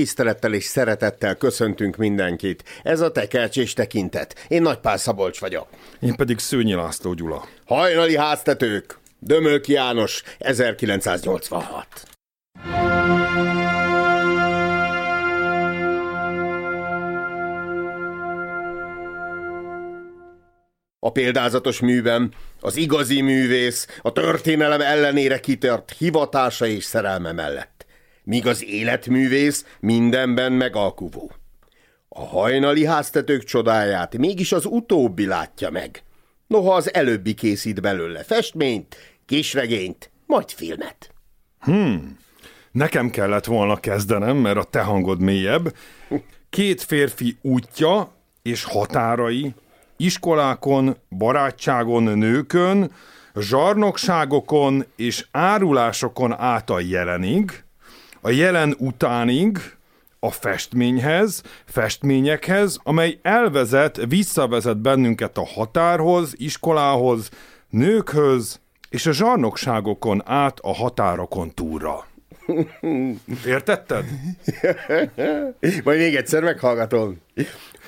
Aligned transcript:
Tisztelettel 0.00 0.54
és 0.54 0.64
szeretettel 0.64 1.36
köszöntünk 1.36 1.96
mindenkit. 1.96 2.64
Ez 2.82 3.00
a 3.00 3.12
Tekercs 3.12 3.56
és 3.56 3.72
Tekintet. 3.72 4.44
Én 4.48 4.62
Nagypál 4.62 4.96
Szabolcs 4.96 5.40
vagyok. 5.40 5.68
Én 6.00 6.14
pedig 6.14 6.38
Szőnyi 6.38 6.74
László 6.74 7.12
Gyula. 7.12 7.48
Hajnali 7.66 8.16
háztetők. 8.16 8.98
Dömölk 9.18 9.68
János, 9.68 10.22
1986. 10.38 11.86
A 20.98 21.12
példázatos 21.12 21.80
művem, 21.80 22.30
az 22.60 22.76
igazi 22.76 23.20
művész, 23.20 23.86
a 24.02 24.12
történelem 24.12 24.80
ellenére 24.80 25.40
kitört 25.40 25.94
hivatása 25.98 26.66
és 26.66 26.84
szerelme 26.84 27.32
mellett. 27.32 27.69
Míg 28.30 28.46
az 28.46 28.64
életművész 28.64 29.64
mindenben 29.80 30.52
megalkuvó. 30.52 31.32
A 32.08 32.24
hajnali 32.24 32.84
háztetők 32.84 33.44
csodáját 33.44 34.16
mégis 34.18 34.52
az 34.52 34.64
utóbbi 34.64 35.26
látja 35.26 35.70
meg. 35.70 36.02
Noha 36.46 36.74
az 36.74 36.94
előbbi 36.94 37.34
készít 37.34 37.80
belőle 37.80 38.22
festményt, 38.22 38.96
kisregényt, 39.26 40.10
majd 40.26 40.50
filmet. 40.50 41.10
Hmm, 41.60 42.18
nekem 42.72 43.10
kellett 43.10 43.44
volna 43.44 43.76
kezdenem, 43.76 44.36
mert 44.36 44.56
a 44.56 44.64
te 44.64 44.80
hangod 44.80 45.20
mélyebb. 45.20 45.74
Két 46.50 46.82
férfi 46.82 47.36
útja 47.42 48.12
és 48.42 48.64
határai 48.64 49.54
iskolákon, 49.96 50.96
barátságon, 51.08 52.02
nőkön, 52.02 52.92
zsarnokságokon 53.34 54.84
és 54.96 55.26
árulásokon 55.30 56.32
át 56.32 56.70
a 56.70 56.80
jelenig, 56.80 57.64
a 58.20 58.30
jelen 58.30 58.74
utánig, 58.78 59.58
a 60.20 60.30
festményhez, 60.30 61.42
festményekhez, 61.64 62.78
amely 62.82 63.18
elvezet, 63.22 64.00
visszavezet 64.08 64.78
bennünket 64.78 65.38
a 65.38 65.46
határhoz, 65.46 66.32
iskolához, 66.36 67.30
nőkhöz, 67.68 68.60
és 68.90 69.06
a 69.06 69.12
zsarnokságokon 69.12 70.22
át 70.24 70.58
a 70.60 70.74
határokon 70.74 71.54
túlra. 71.54 72.06
Értetted? 73.46 74.04
Majd 75.84 75.98
még 75.98 76.14
egyszer 76.14 76.42
meghallgatom. 76.42 77.20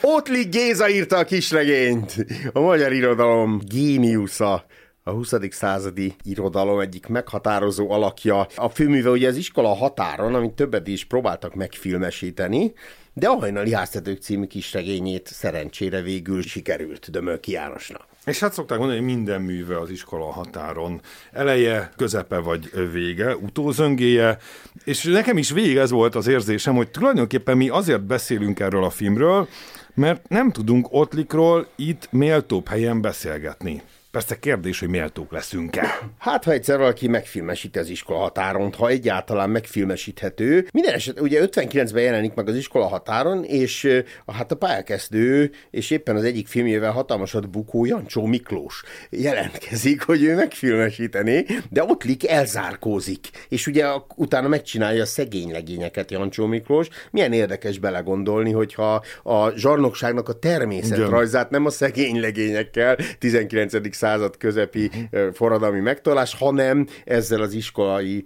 Ottlik 0.00 0.48
Géza 0.48 0.88
írta 0.88 1.16
a 1.16 1.24
kisregényt, 1.24 2.26
a 2.52 2.60
magyar 2.60 2.92
irodalom 2.92 3.60
géniusza 3.64 4.64
a 5.04 5.10
20. 5.10 5.34
századi 5.50 6.14
irodalom 6.22 6.80
egyik 6.80 7.06
meghatározó 7.06 7.90
alakja. 7.90 8.46
A 8.56 8.68
főműve 8.68 9.10
ugye 9.10 9.28
az 9.28 9.36
iskola 9.36 9.74
határon, 9.74 10.34
amit 10.34 10.52
többet 10.52 10.86
is 10.86 11.04
próbáltak 11.04 11.54
megfilmesíteni, 11.54 12.72
de 13.14 13.28
a 13.28 13.34
Hajnali 13.34 13.72
Háztetők 13.74 14.22
című 14.22 14.46
kisregényét 14.46 15.26
szerencsére 15.26 16.00
végül 16.00 16.42
sikerült 16.42 17.10
Dömölki 17.10 17.52
Jánosnak. 17.52 18.06
És 18.24 18.40
hát 18.40 18.52
szokták 18.52 18.78
mondani, 18.78 18.98
hogy 18.98 19.08
minden 19.08 19.42
műve 19.42 19.78
az 19.80 19.90
iskola 19.90 20.32
határon. 20.32 21.00
Eleje, 21.32 21.92
közepe 21.96 22.38
vagy 22.38 22.90
vége, 22.92 23.36
utózöngéje. 23.36 24.38
És 24.84 25.04
nekem 25.04 25.36
is 25.36 25.50
végig 25.50 25.76
ez 25.76 25.90
volt 25.90 26.14
az 26.14 26.26
érzésem, 26.26 26.74
hogy 26.74 26.90
tulajdonképpen 26.90 27.56
mi 27.56 27.68
azért 27.68 28.02
beszélünk 28.02 28.60
erről 28.60 28.84
a 28.84 28.90
filmről, 28.90 29.48
mert 29.94 30.28
nem 30.28 30.50
tudunk 30.50 30.86
Ottlikról 30.90 31.66
itt 31.76 32.08
méltóbb 32.10 32.68
helyen 32.68 33.00
beszélgetni. 33.00 33.82
Persze 34.12 34.38
kérdés, 34.38 34.80
hogy 34.80 34.88
méltók 34.88 35.32
leszünk-e. 35.32 35.98
Hát, 36.18 36.44
ha 36.44 36.52
egyszer 36.52 36.78
valaki 36.78 37.08
megfilmesíti 37.08 37.78
az 37.78 37.88
iskola 37.88 38.18
határon, 38.18 38.72
ha 38.72 38.88
egyáltalán 38.88 39.50
megfilmesíthető. 39.50 40.66
Minden 40.72 40.94
eset, 40.94 41.20
ugye 41.20 41.44
59-ben 41.46 42.02
jelenik 42.02 42.34
meg 42.34 42.48
az 42.48 42.54
iskola 42.54 42.86
határon, 42.86 43.44
és 43.44 44.02
hát 44.26 44.52
a 44.52 44.56
pályakezdő, 44.56 45.50
és 45.70 45.90
éppen 45.90 46.16
az 46.16 46.24
egyik 46.24 46.46
filmjével 46.46 46.90
hatalmasat 46.90 47.50
bukó 47.50 47.84
Jancsó 47.84 48.26
Miklós 48.26 48.82
jelentkezik, 49.10 50.02
hogy 50.02 50.22
ő 50.22 50.34
megfilmesíteni, 50.34 51.46
de 51.70 51.84
ott 51.84 52.04
lik 52.04 52.28
elzárkózik, 52.28 53.28
és 53.48 53.66
ugye 53.66 53.86
utána 54.16 54.48
megcsinálja 54.48 55.02
a 55.02 55.06
szegény 55.06 55.50
legényeket 55.50 56.10
Jancsó 56.10 56.46
Miklós. 56.46 56.88
Milyen 57.10 57.32
érdekes 57.32 57.78
belegondolni, 57.78 58.52
hogyha 58.52 59.04
a 59.22 59.50
zsarnokságnak 59.50 60.28
a 60.28 60.38
természetrajzát 60.38 61.50
nem 61.50 61.66
a 61.66 61.70
szegény 61.70 62.20
legényekkel 62.20 62.96
19 63.18 63.74
század 64.02 64.36
közepi 64.36 64.90
forradalmi 65.32 65.80
megtolás, 65.80 66.34
hanem 66.34 66.86
ezzel 67.04 67.40
az 67.40 67.52
iskolai 67.52 68.24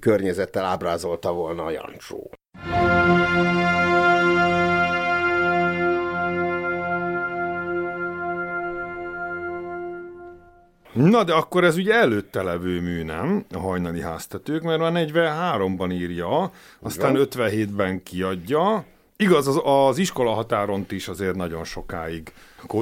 környezettel 0.00 0.64
ábrázolta 0.64 1.32
volna 1.32 1.64
a 1.64 1.70
Jancsó. 1.70 2.30
Na, 10.92 11.24
de 11.24 11.32
akkor 11.32 11.64
ez 11.64 11.76
ugye 11.76 11.94
előtte 11.94 12.42
levő 12.42 12.80
mű, 12.80 13.02
nem? 13.02 13.44
A 13.54 13.58
hajnali 13.58 14.00
háztetők, 14.00 14.62
mert 14.62 14.80
már 14.80 14.92
43-ban 14.94 15.92
írja, 15.92 16.50
aztán 16.80 17.16
57-ben 17.18 18.02
kiadja. 18.02 18.84
Igaz, 19.20 19.46
az, 19.46 19.60
az 19.64 19.98
iskola 19.98 20.30
határon 20.30 20.86
is 20.88 21.08
azért 21.08 21.34
nagyon 21.34 21.64
sokáig 21.64 22.32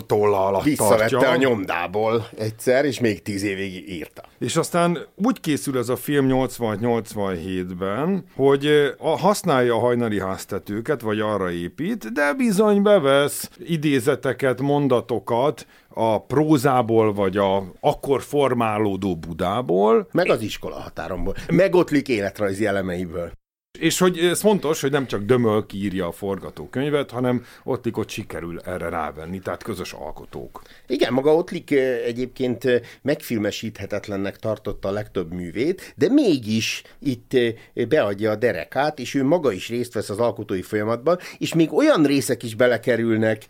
tolla 0.06 0.46
alatt 0.46 0.62
Visszavette 0.62 1.06
tartja. 1.08 1.30
a 1.30 1.36
nyomdából 1.36 2.28
egyszer, 2.38 2.84
és 2.84 3.00
még 3.00 3.22
tíz 3.22 3.42
évig 3.42 3.88
írta. 3.90 4.22
És 4.38 4.56
aztán 4.56 4.98
úgy 5.14 5.40
készül 5.40 5.78
ez 5.78 5.88
a 5.88 5.96
film 5.96 6.26
86-87-ben, 6.30 8.24
hogy 8.34 8.66
a, 8.98 9.18
használja 9.18 9.74
a 9.74 9.78
hajnali 9.78 10.20
háztetőket, 10.20 11.00
vagy 11.00 11.20
arra 11.20 11.50
épít, 11.50 12.12
de 12.12 12.34
bizony 12.34 12.82
bevesz 12.82 13.50
idézeteket, 13.58 14.60
mondatokat 14.60 15.66
a 15.88 16.22
prózából, 16.22 17.12
vagy 17.14 17.36
a 17.36 17.72
akkor 17.80 18.22
formálódó 18.22 19.16
Budából. 19.16 20.08
Meg 20.12 20.30
az 20.30 20.42
iskola 20.42 20.74
határomból. 20.74 21.34
Meg 21.48 21.74
ott 21.74 21.90
életrajzi 21.90 22.66
elemeiből. 22.66 23.32
És 23.76 23.98
hogy 23.98 24.18
ez 24.18 24.40
fontos, 24.40 24.80
hogy 24.80 24.90
nem 24.90 25.06
csak 25.06 25.22
Dömölk 25.22 25.72
írja 25.72 26.06
a 26.06 26.12
forgatókönyvet, 26.12 27.10
hanem 27.10 27.44
Ottlik 27.64 27.96
ott 27.96 28.08
sikerül 28.08 28.60
erre 28.60 28.88
rávenni, 28.88 29.38
tehát 29.38 29.62
közös 29.62 29.92
alkotók. 29.92 30.62
Igen, 30.86 31.12
maga 31.12 31.34
Ottlik 31.34 31.70
egyébként 32.06 32.64
megfilmesíthetetlennek 33.02 34.36
tartotta 34.36 34.88
a 34.88 34.92
legtöbb 34.92 35.32
művét, 35.32 35.92
de 35.96 36.08
mégis 36.08 36.82
itt 36.98 37.36
beadja 37.88 38.30
a 38.30 38.36
derekát, 38.36 38.98
és 38.98 39.14
ő 39.14 39.24
maga 39.24 39.52
is 39.52 39.68
részt 39.68 39.92
vesz 39.92 40.10
az 40.10 40.18
alkotói 40.18 40.62
folyamatban, 40.62 41.18
és 41.38 41.54
még 41.54 41.72
olyan 41.72 42.04
részek 42.04 42.42
is 42.42 42.54
belekerülnek 42.54 43.46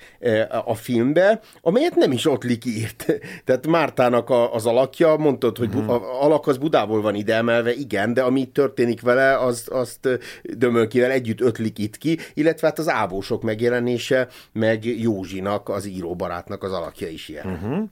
a 0.65 0.75
filmbe, 0.75 1.41
amelyet 1.63 1.95
nem 1.95 2.13
is 2.13 2.27
Ottlik 2.27 2.65
írt. 2.65 3.07
Tehát 3.45 3.67
Mártának 3.67 4.31
az 4.53 4.67
alakja, 4.67 5.17
mondtad, 5.17 5.57
hogy 5.57 5.75
uh-huh. 5.75 5.91
a 5.91 6.25
alak 6.25 6.47
az 6.47 6.57
Budából 6.57 7.01
van 7.01 7.15
ide 7.15 7.35
emelve, 7.35 7.73
igen, 7.75 8.15
de 8.15 8.23
ami 8.23 8.45
történik 8.45 9.01
vele, 9.01 9.39
az, 9.39 9.69
azt 9.71 10.16
Dömölkivel 10.43 11.11
együtt 11.11 11.41
ötlik 11.41 11.79
itt 11.79 11.99
ki, 11.99 12.19
illetve 12.35 12.67
hát 12.67 12.79
az 12.79 12.89
ábósok 12.89 13.43
megjelenése, 13.43 14.29
meg 14.53 14.85
Józsinak, 14.85 15.69
az 15.69 15.87
íróbarátnak 15.87 16.63
az 16.63 16.73
alakja 16.73 17.09
is 17.09 17.29
ilyen. 17.29 17.47
Uh-huh. 17.47 17.89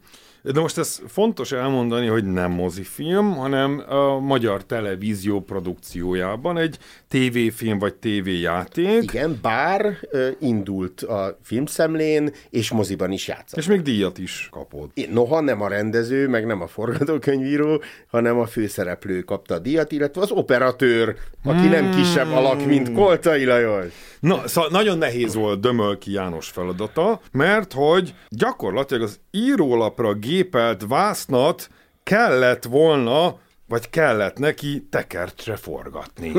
De 0.52 0.60
most 0.60 0.78
ez 0.78 1.00
fontos 1.06 1.52
elmondani, 1.52 2.06
hogy 2.06 2.24
nem 2.24 2.50
mozifilm, 2.50 3.34
hanem 3.34 3.82
a 3.88 4.18
magyar 4.18 4.64
televízió 4.64 5.40
produkciójában 5.40 6.58
egy 6.58 6.78
tévéfilm 7.08 7.78
vagy 7.78 7.94
tévéjáték. 7.94 9.02
Igen, 9.02 9.38
bár 9.42 9.98
indult 10.40 11.02
a 11.02 11.38
filmszemlén, 11.42 12.30
és 12.50 12.70
moziban 12.70 13.10
is 13.12 13.28
játszott. 13.28 13.58
És 13.58 13.66
még 13.66 13.82
díjat 13.82 14.18
is 14.18 14.48
kapott. 14.50 15.10
Noha 15.12 15.40
nem 15.40 15.60
a 15.60 15.68
rendező, 15.68 16.28
meg 16.28 16.46
nem 16.46 16.60
a 16.60 16.66
forgatókönyvíró, 16.66 17.82
hanem 18.10 18.38
a 18.38 18.46
főszereplő 18.46 19.20
kapta 19.20 19.54
a 19.54 19.58
díjat, 19.58 19.92
illetve 19.92 20.20
az 20.20 20.30
operatőr, 20.30 21.16
aki 21.44 21.58
hmm. 21.58 21.70
nem 21.70 21.90
kisebb 21.90 22.32
alak, 22.32 22.66
mint 22.66 22.92
Koltai 22.92 23.44
Lajos. 23.44 23.92
Na, 24.24 24.48
szóval 24.48 24.70
nagyon 24.70 24.98
nehéz 24.98 25.34
volt 25.34 25.60
Dömölki 25.60 26.12
János 26.12 26.48
feladata, 26.48 27.20
mert 27.32 27.72
hogy 27.72 28.14
gyakorlatilag 28.28 29.02
az 29.02 29.20
írólapra 29.30 30.14
gépelt 30.14 30.84
vásznat 30.88 31.68
kellett 32.02 32.64
volna 32.64 33.38
vagy 33.68 33.90
kellett 33.90 34.38
neki 34.38 34.86
tekercsre 34.90 35.56
forgatni. 35.56 36.32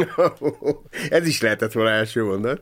Ez 1.10 1.28
is 1.28 1.42
lehetett 1.42 1.72
volna 1.72 1.90
első 1.90 2.24
mondat. 2.24 2.62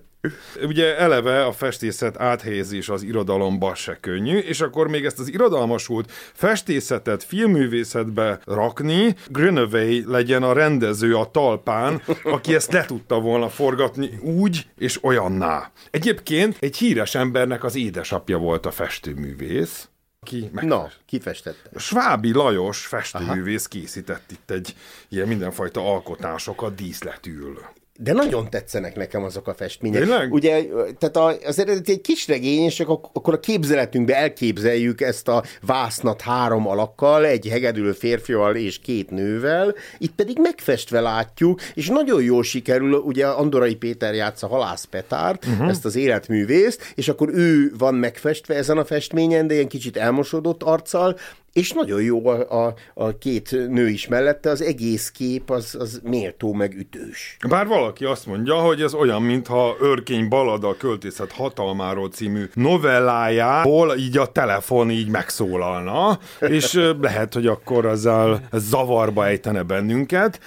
Ugye 0.62 0.98
eleve 0.98 1.46
a 1.46 1.52
festészet 1.52 2.20
áthelyezés 2.20 2.90
az 2.90 3.04
irodalomba 3.04 3.76
se 3.76 3.98
könnyű, 4.00 4.38
és 4.38 4.62
akkor 4.62 4.88
még 4.88 5.06
ezt 5.06 5.20
az 5.20 5.30
irodalmasult 5.30 6.12
festészetet 6.34 7.24
filmművészetbe 7.24 8.40
rakni, 8.46 9.16
Greenaway 9.28 10.12
legyen 10.12 10.44
a 10.44 10.54
rendező 10.54 11.16
a 11.16 11.32
talpán, 11.32 12.02
aki 12.24 12.56
ezt 12.56 12.72
le 12.72 12.86
tudta 12.86 13.20
volna 13.20 13.50
forgatni 13.50 14.20
úgy 14.22 14.68
és 14.78 15.04
olyanná. 15.04 15.72
Egyébként 15.92 16.58
egy 16.60 16.78
híres 16.78 17.16
embernek 17.16 17.64
az 17.64 17.76
édesapja 17.76 18.38
volt 18.38 18.66
a 18.66 18.72
festőművész, 18.72 19.88
ki 20.26 20.50
Na, 20.62 20.90
ki 21.06 21.20
festette? 21.20 21.80
Svábi 21.80 22.34
Lajos 22.34 22.86
festőművész 22.86 23.68
készített 23.68 24.32
itt 24.32 24.52
egy 24.52 24.76
ilyen 25.10 25.28
mindenfajta 25.28 25.92
alkotásokat 25.92 26.76
díszletül. 26.76 27.60
De 28.04 28.14
nagyon 28.14 28.50
tetszenek 28.50 28.96
nekem 28.96 29.24
azok 29.24 29.48
a 29.48 29.54
festmények. 29.54 30.02
Tényleg? 30.02 30.34
Ugye, 30.34 30.66
tehát 31.00 31.44
az 31.46 31.60
eredeti 31.60 31.92
egy 31.92 32.02
kis 32.02 32.28
regény, 32.28 32.64
és 32.64 32.80
akkor 32.80 33.34
a 33.34 33.40
képzeletünkbe 33.40 34.16
elképzeljük 34.16 35.02
ezt 35.02 35.28
a 35.28 35.44
vásznat 35.62 36.22
három 36.22 36.68
alakkal, 36.68 37.26
egy 37.26 37.48
hegedülő 37.48 37.92
férfival 37.92 38.56
és 38.56 38.80
két 38.80 39.10
nővel, 39.10 39.76
itt 39.98 40.16
pedig 40.16 40.38
megfestve 40.40 41.00
látjuk, 41.00 41.62
és 41.74 41.88
nagyon 41.88 42.24
jól 42.24 42.44
sikerül, 42.44 42.94
ugye 42.94 43.28
Andorai 43.28 43.76
Péter 43.76 44.14
játsza 44.14 44.48
Halász 44.48 44.84
Petárt, 44.86 45.46
uh-huh. 45.46 45.70
ezt 45.70 45.86
az 45.86 45.96
életművészt, 45.96 46.92
és 46.96 47.08
akkor 47.08 47.30
ő 47.34 47.72
van 47.78 47.96
megfestve 47.96 48.56
ezen 48.56 48.78
a 48.78 48.86
festményen, 48.86 49.48
de 49.48 49.54
ilyen 49.54 49.68
kicsit 49.68 49.98
elmosódott 49.98 50.64
arccal, 50.64 51.18
és 51.54 51.72
nagyon 51.72 52.02
jó 52.02 52.28
a, 52.28 52.66
a, 52.66 52.74
a 52.94 53.18
két 53.18 53.52
nő 53.52 53.90
is 53.90 54.08
mellette, 54.08 54.50
az 54.50 54.62
egész 54.62 55.12
kép 55.12 55.50
az, 55.50 55.76
az 55.80 56.02
méltó 56.04 56.54
meg 56.54 56.76
ütős. 56.78 57.38
Bár 57.50 57.68
valaki 57.68 58.06
azt 58.06 58.26
mondja, 58.26 58.56
hogy 58.56 58.82
ez 58.82 58.94
olyan, 58.94 59.22
mintha 59.22 59.76
Örkény 59.80 60.28
Balada 60.28 60.76
költészet 60.78 61.32
hatalmáról 61.32 62.10
című 62.10 62.44
novellájából 62.54 63.96
így 63.98 64.18
a 64.18 64.26
telefon 64.26 64.92
így 64.92 65.08
megszólalna, 65.08 66.20
és 66.40 66.80
lehet, 67.02 67.34
hogy 67.34 67.48
akkor 67.48 67.86
ezzel 67.86 68.48
zavarba 68.52 69.26
ejtene 69.26 69.64
bennünket. 69.64 70.40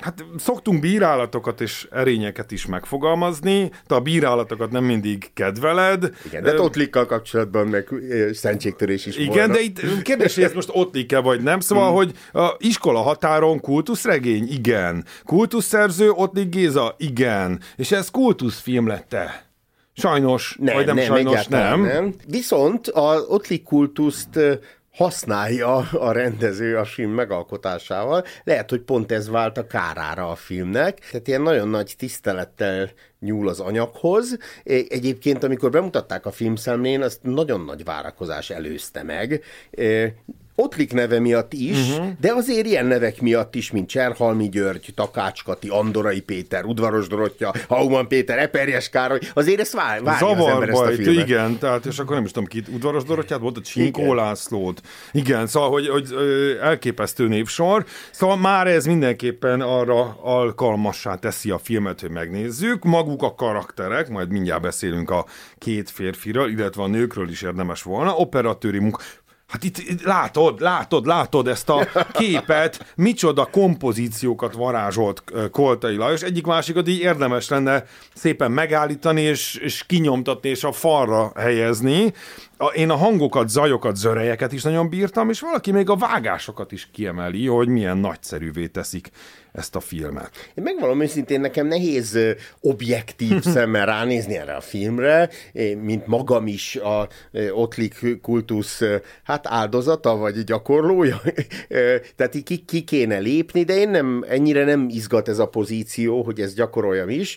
Hát 0.00 0.24
szoktunk 0.38 0.80
bírálatokat 0.80 1.60
és 1.60 1.88
erényeket 1.90 2.50
is 2.50 2.66
megfogalmazni, 2.66 3.70
de 3.86 3.94
a 3.94 4.00
bírálatokat 4.00 4.70
nem 4.70 4.84
mindig 4.84 5.30
kedveled. 5.34 6.10
Igen, 6.26 6.42
de 6.42 6.60
Ottlikkal 6.60 7.06
kapcsolatban 7.06 7.66
meg 7.66 7.88
szentségtörés 8.32 9.06
is 9.06 9.16
Igen, 9.16 9.36
volna. 9.36 9.52
de 9.52 9.60
itt 9.60 10.02
kérdés, 10.02 10.34
hogy 10.34 10.44
ez 10.44 10.52
most 10.52 10.68
Ottlik-e 10.72 11.18
vagy 11.18 11.42
nem. 11.42 11.60
Szóval, 11.60 11.86
hmm. 11.86 11.94
hogy 11.94 12.14
a 12.32 12.54
iskola 12.58 13.00
határon 13.00 13.60
kultuszregény? 13.60 14.48
Igen. 14.50 15.04
Kultuszszerző 15.24 16.10
Ottlik 16.10 16.48
Géza? 16.48 16.94
Igen. 16.98 17.60
És 17.76 17.92
ez 17.92 18.10
kultuszfilm 18.10 18.86
lette? 18.86 19.48
Sajnos, 19.92 20.56
nem, 20.60 20.74
vagy 20.74 20.86
nem, 20.86 20.94
nem 20.94 21.04
sajnos, 21.04 21.46
nem. 21.46 21.82
nem. 21.82 22.14
Viszont 22.26 22.86
a 22.88 23.24
Ottlik 23.28 23.62
kultuszt 23.62 24.38
használja 24.92 25.76
a 25.76 26.12
rendező 26.12 26.76
a 26.76 26.84
film 26.84 27.10
megalkotásával. 27.10 28.24
Lehet, 28.44 28.70
hogy 28.70 28.80
pont 28.80 29.12
ez 29.12 29.28
vált 29.28 29.58
a 29.58 29.66
kárára 29.66 30.30
a 30.30 30.34
filmnek. 30.34 30.98
Tehát 31.10 31.28
ilyen 31.28 31.42
nagyon 31.42 31.68
nagy 31.68 31.94
tisztelettel 31.98 32.90
nyúl 33.20 33.48
az 33.48 33.60
anyaghoz. 33.60 34.36
Egyébként, 34.64 35.44
amikor 35.44 35.70
bemutatták 35.70 36.26
a 36.26 36.30
filmszemlén, 36.30 37.02
azt 37.02 37.22
nagyon 37.22 37.60
nagy 37.64 37.84
várakozás 37.84 38.50
előzte 38.50 39.02
meg. 39.02 39.42
Ottlik 40.62 40.92
neve 40.92 41.20
miatt 41.20 41.52
is, 41.52 41.90
uh-huh. 41.90 42.06
de 42.20 42.32
azért 42.32 42.66
ilyen 42.66 42.86
nevek 42.86 43.20
miatt 43.20 43.54
is, 43.54 43.70
mint 43.70 43.88
Cserhalmi 43.88 44.48
György, 44.48 44.92
Takács 44.94 45.44
Kati, 45.44 45.68
Andorai 45.68 46.20
Péter, 46.20 46.64
Udvaros 46.64 47.06
Dorottya, 47.06 47.54
Hauman 47.68 48.08
Péter, 48.08 48.38
Eperjes 48.38 48.88
Károly, 48.88 49.18
azért 49.34 49.60
ezt 49.60 49.72
vár, 49.72 50.02
várja 50.02 50.18
Zavarba, 50.18 50.44
az 50.44 50.52
ember 50.52 50.68
ezt 50.68 50.80
a 50.80 51.02
filmet. 51.02 51.28
igen, 51.28 51.58
tehát 51.58 51.86
és 51.86 51.98
akkor 51.98 52.14
nem 52.14 52.24
is 52.24 52.30
tudom 52.30 52.48
ki, 52.48 52.62
Udvaros 52.72 53.04
Dorottyát 53.04 53.40
volt, 53.40 53.56
a 53.56 53.60
Csinkó 53.60 54.14
Lászlót. 54.14 54.80
Igen, 55.12 55.46
szóval, 55.46 55.70
hogy, 55.70 55.88
hogy 55.88 56.12
elképesztő 56.62 57.28
névsor. 57.28 57.84
Szóval 58.10 58.36
már 58.36 58.66
ez 58.66 58.86
mindenképpen 58.86 59.60
arra 59.60 60.18
alkalmassá 60.22 61.14
teszi 61.14 61.50
a 61.50 61.58
filmet, 61.58 62.00
hogy 62.00 62.10
megnézzük. 62.10 62.84
Maguk 62.84 63.22
a 63.22 63.34
karakterek, 63.34 64.08
majd 64.08 64.30
mindjárt 64.30 64.62
beszélünk 64.62 65.10
a 65.10 65.26
két 65.58 65.90
férfiről, 65.90 66.50
illetve 66.50 66.82
a 66.82 66.86
nőkről 66.86 67.28
is 67.28 67.42
érdemes 67.42 67.82
volna. 67.82 68.14
Operatőri 68.16 68.78
munka, 68.78 69.02
Hát 69.50 69.64
itt, 69.64 69.78
itt 69.78 70.02
látod, 70.02 70.60
látod, 70.60 71.06
látod 71.06 71.48
ezt 71.48 71.68
a 71.68 71.88
képet, 72.12 72.92
micsoda 72.96 73.44
kompozíciókat 73.44 74.54
varázsolt 74.54 75.22
Koltai 75.50 75.96
Lajos. 75.96 76.22
Egyik 76.22 76.46
másikat 76.46 76.88
így 76.88 77.00
érdemes 77.00 77.48
lenne 77.48 77.84
szépen 78.14 78.50
megállítani, 78.50 79.20
és, 79.20 79.54
és 79.54 79.84
kinyomtatni, 79.86 80.48
és 80.48 80.64
a 80.64 80.72
falra 80.72 81.32
helyezni. 81.34 82.12
A, 82.62 82.66
én 82.66 82.90
a 82.90 82.96
hangokat, 82.96 83.48
zajokat, 83.48 83.96
zörejeket 83.96 84.52
is 84.52 84.62
nagyon 84.62 84.88
bírtam, 84.88 85.30
és 85.30 85.40
valaki 85.40 85.72
még 85.72 85.90
a 85.90 85.96
vágásokat 85.96 86.72
is 86.72 86.88
kiemeli, 86.92 87.46
hogy 87.46 87.68
milyen 87.68 87.96
nagyszerűvé 87.96 88.66
teszik 88.66 89.10
ezt 89.52 89.76
a 89.76 89.80
filmet. 89.80 90.30
Én 90.54 90.64
megvalom 90.64 91.02
őszintén, 91.02 91.40
nekem 91.40 91.66
nehéz 91.66 92.18
objektív 92.60 93.42
szemmel 93.54 93.86
ránézni 93.86 94.36
erre 94.36 94.54
a 94.54 94.60
filmre, 94.60 95.30
mint 95.82 96.06
magam 96.06 96.46
is 96.46 96.76
a 96.76 97.08
Ottlik 97.52 98.20
kultusz 98.22 98.82
hát 99.22 99.46
áldozata, 99.46 100.16
vagy 100.16 100.44
gyakorlója. 100.44 101.20
Tehát 102.16 102.36
ki, 102.44 102.56
ki 102.56 102.82
kéne 102.82 103.18
lépni, 103.18 103.62
de 103.62 103.76
én 103.76 103.88
nem, 103.88 104.24
ennyire 104.28 104.64
nem 104.64 104.88
izgat 104.88 105.28
ez 105.28 105.38
a 105.38 105.48
pozíció, 105.48 106.22
hogy 106.22 106.40
ezt 106.40 106.54
gyakoroljam 106.54 107.08
is. 107.08 107.36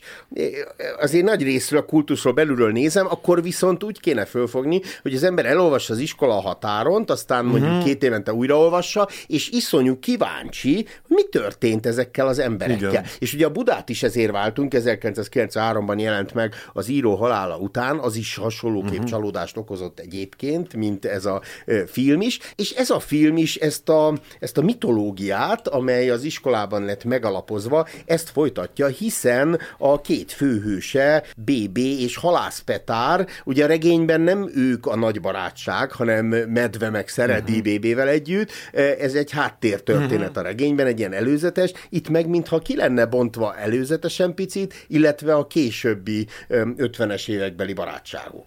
Azért 1.00 1.26
nagy 1.26 1.44
részről 1.44 1.80
a 1.80 1.86
kultuszról 1.86 2.34
belülről 2.34 2.72
nézem, 2.72 3.06
akkor 3.10 3.42
viszont 3.42 3.84
úgy 3.84 4.00
kéne 4.00 4.26
fölfogni, 4.26 4.82
hogy 5.02 5.13
az 5.16 5.24
ember 5.24 5.46
elolvassa 5.46 5.94
az 5.94 6.00
iskola 6.00 6.42
határont, 6.42 7.10
aztán 7.10 7.46
mondjuk 7.46 7.70
uh-huh. 7.70 7.86
két 7.86 8.04
évente 8.04 8.34
újraolvassa, 8.34 9.08
és 9.28 9.50
iszonyú 9.50 10.00
kíváncsi, 10.00 10.74
hogy 10.76 11.16
mi 11.16 11.24
történt 11.24 11.86
ezek 11.86 12.02
ezekkel 12.04 12.28
az 12.28 12.40
emberekkel. 12.40 12.90
Igen. 12.90 13.06
És 13.20 13.34
ugye 13.34 13.46
a 13.46 13.50
Budát 13.50 13.90
is 13.90 14.04
ezért 14.04 14.32
váltunk, 14.32 14.74
1993-ban 14.76 16.00
jelent 16.00 16.34
meg 16.34 16.54
az 16.74 16.88
író 16.88 17.16
halála 17.16 17.58
után, 17.58 18.00
az 18.00 18.16
is 18.16 18.36
hasonlóképp 18.36 18.92
uh-huh. 18.92 19.06
csalódást 19.06 19.58
okozott 19.58 20.00
egyébként, 20.00 20.76
mint 20.76 21.06
ez 21.06 21.26
a 21.26 21.42
film 21.88 22.22
is, 22.22 22.40
és 22.56 22.72
ez 22.72 22.90
a 22.90 23.00
film 23.00 23.38
is 23.38 23.56
ezt 23.56 23.90
a, 23.90 24.14
ezt 24.40 24.58
a 24.58 24.62
mitológiát, 24.62 25.68
amely 25.68 26.10
az 26.10 26.24
iskolában 26.24 26.86
lett 26.86 27.04
megalapozva, 27.04 27.88
ezt 28.06 28.30
folytatja, 28.30 28.88
hiszen 28.88 29.60
a 29.78 30.02
két 30.02 30.32
főhőse, 30.32 31.24
BB 31.38 31.78
és 31.78 32.18
Halász 32.18 32.60
Petár, 32.60 33.28
ugye 33.44 33.64
a 33.64 33.68
regényben 33.68 34.22
nem 34.22 34.50
ők 34.56 34.86
a 34.86 34.96
nagy 35.04 35.22
barátság, 35.22 35.92
hanem 35.92 36.26
Medve 36.26 36.90
meg 36.90 37.08
Szeredi 37.08 37.60
uh-huh. 37.60 37.76
BB-vel 37.76 38.08
együtt, 38.08 38.52
ez 39.00 39.14
egy 39.14 39.32
háttértörténet 39.32 40.30
uh-huh. 40.30 40.38
a 40.38 40.42
regényben, 40.42 40.86
egy 40.86 41.00
ilyen 41.00 41.14
előzetes, 41.14 41.72
itt 41.90 42.10
meg 42.10 42.28
mintha 42.28 42.60
ki 42.60 42.76
lenne 42.76 43.06
bontva 43.06 43.56
előzetesen 43.56 44.34
picit, 44.34 44.86
illetve 44.88 45.36
a 45.36 45.48
későbbi 45.48 46.28
50-es 46.50 47.30
évekbeli 47.30 47.74
barátságok. 47.74 48.46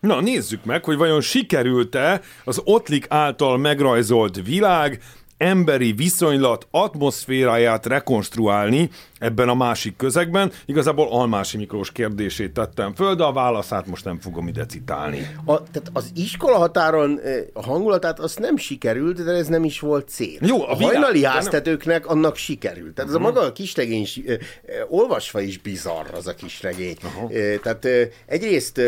Na, 0.00 0.20
nézzük 0.20 0.64
meg, 0.64 0.84
hogy 0.84 0.96
vajon 0.96 1.20
sikerült-e 1.20 2.20
az 2.44 2.60
Ottlik 2.64 3.06
által 3.08 3.58
megrajzolt 3.58 4.42
világ 4.44 5.02
emberi 5.42 5.92
viszonylat 5.92 6.66
atmoszféráját 6.70 7.86
rekonstruálni 7.86 8.90
ebben 9.18 9.48
a 9.48 9.54
másik 9.54 9.96
közegben. 9.96 10.52
Igazából 10.66 11.08
Almási 11.10 11.56
Miklós 11.56 11.92
kérdését 11.92 12.52
tettem 12.52 12.94
föl, 12.94 13.14
de 13.14 13.22
a 13.22 13.32
válaszát 13.32 13.86
most 13.86 14.04
nem 14.04 14.20
fogom 14.20 14.48
ide 14.48 14.66
citálni. 14.66 15.36
A, 15.44 15.62
tehát 15.62 15.90
az 15.92 16.10
iskola 16.14 16.56
határon 16.56 17.20
eh, 17.20 17.36
a 17.52 17.62
hangulatát 17.62 18.18
azt 18.18 18.38
nem 18.38 18.56
sikerült, 18.56 19.24
de 19.24 19.30
ez 19.30 19.46
nem 19.46 19.64
is 19.64 19.80
volt 19.80 20.08
cél. 20.08 20.38
Jó, 20.40 20.62
a, 20.62 20.70
a 20.70 20.74
hajnali 20.74 21.24
háztetőknek 21.24 22.06
nem... 22.06 22.16
annak 22.16 22.36
sikerült. 22.36 22.94
Tehát 22.94 23.10
uh-huh. 23.10 23.26
ez 23.26 23.32
a 23.32 23.34
maga 23.34 23.46
a 23.46 23.52
kisregény, 23.52 24.06
eh, 24.26 24.36
olvasva 24.88 25.40
is 25.40 25.58
bizarr 25.58 26.14
az 26.14 26.26
a 26.26 26.34
kisregény. 26.34 26.96
Uh-huh. 27.04 27.60
Tehát 27.62 27.86
egyrészt 28.26 28.80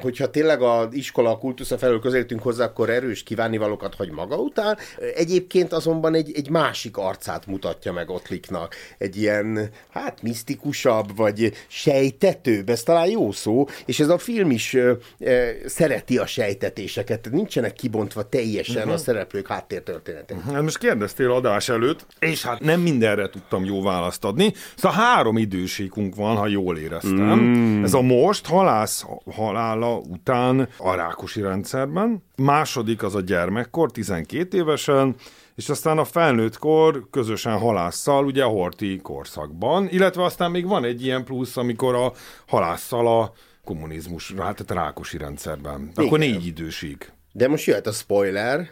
hogyha 0.00 0.30
tényleg 0.30 0.62
az 0.62 0.86
iskola 0.90 1.38
kultusza 1.38 1.78
felől 1.78 2.00
közelítünk 2.00 2.42
hozzá, 2.42 2.64
akkor 2.64 2.90
erős 2.90 3.22
kívánnivalókat 3.22 3.94
hagy 3.94 4.10
maga 4.10 4.36
után. 4.36 4.78
Egyébként 5.14 5.72
azonban 5.72 6.14
egy, 6.14 6.32
egy 6.34 6.50
másik 6.50 6.96
arcát 6.96 7.46
mutatja 7.46 7.92
meg 7.92 8.10
Ottliknak. 8.10 8.74
Egy 8.98 9.16
ilyen, 9.16 9.70
hát 9.90 10.22
misztikusabb, 10.22 11.16
vagy 11.16 11.52
sejtetőbb, 11.66 12.68
ez 12.68 12.82
talán 12.82 13.08
jó 13.08 13.32
szó, 13.32 13.66
és 13.86 14.00
ez 14.00 14.08
a 14.08 14.18
film 14.18 14.50
is 14.50 14.74
ö, 14.74 15.50
szereti 15.66 16.18
a 16.18 16.26
sejtetéseket, 16.26 17.28
nincsenek 17.30 17.72
kibontva 17.72 18.28
teljesen 18.28 18.76
uh-huh. 18.76 18.92
a 18.92 18.96
szereplők 18.96 19.46
háttértörténetek. 19.48 20.36
Uh-huh. 20.36 20.62
Most 20.62 20.78
kérdeztél 20.78 21.30
adás 21.30 21.68
előtt, 21.68 22.06
és 22.18 22.42
hát 22.42 22.60
nem 22.60 22.80
mindenre 22.80 23.28
tudtam 23.28 23.64
jó 23.64 23.82
választ 23.82 24.24
adni. 24.24 24.52
Szóval 24.76 24.98
három 24.98 25.36
időségünk 25.36 26.14
van, 26.14 26.36
ha 26.36 26.46
jól 26.46 26.78
éreztem. 26.78 27.40
Mm. 27.40 27.84
Ez 27.84 27.94
a 27.94 28.00
most 28.00 28.46
halász 28.46 29.04
halála 29.32 29.96
után 29.96 30.68
a 30.78 30.94
rákosi 30.94 31.40
rendszerben, 31.40 32.22
második 32.36 33.02
az 33.02 33.14
a 33.14 33.20
gyermekkor, 33.20 33.90
12 33.90 34.56
évesen, 34.56 35.14
és 35.54 35.68
aztán 35.68 35.98
a 35.98 36.04
felnőttkor 36.04 37.06
közösen 37.10 37.58
halásszal, 37.58 38.24
ugye 38.24 38.44
a 38.44 38.48
horti 38.48 39.00
korszakban, 39.02 39.88
illetve 39.90 40.24
aztán 40.24 40.50
még 40.50 40.66
van 40.66 40.84
egy 40.84 41.04
ilyen 41.04 41.24
plusz, 41.24 41.56
amikor 41.56 41.94
a 41.94 42.12
halásszal 42.46 43.20
a 43.20 43.32
kommunizmus, 43.64 44.34
hát 44.38 44.60
a 44.60 44.74
rákosi 44.74 45.18
rendszerben. 45.18 45.90
Akkor 45.94 46.18
négy 46.18 46.46
idősig. 46.46 47.12
De 47.32 47.48
most 47.48 47.66
jöhet 47.66 47.86
a 47.86 47.92
spoiler. 47.92 48.70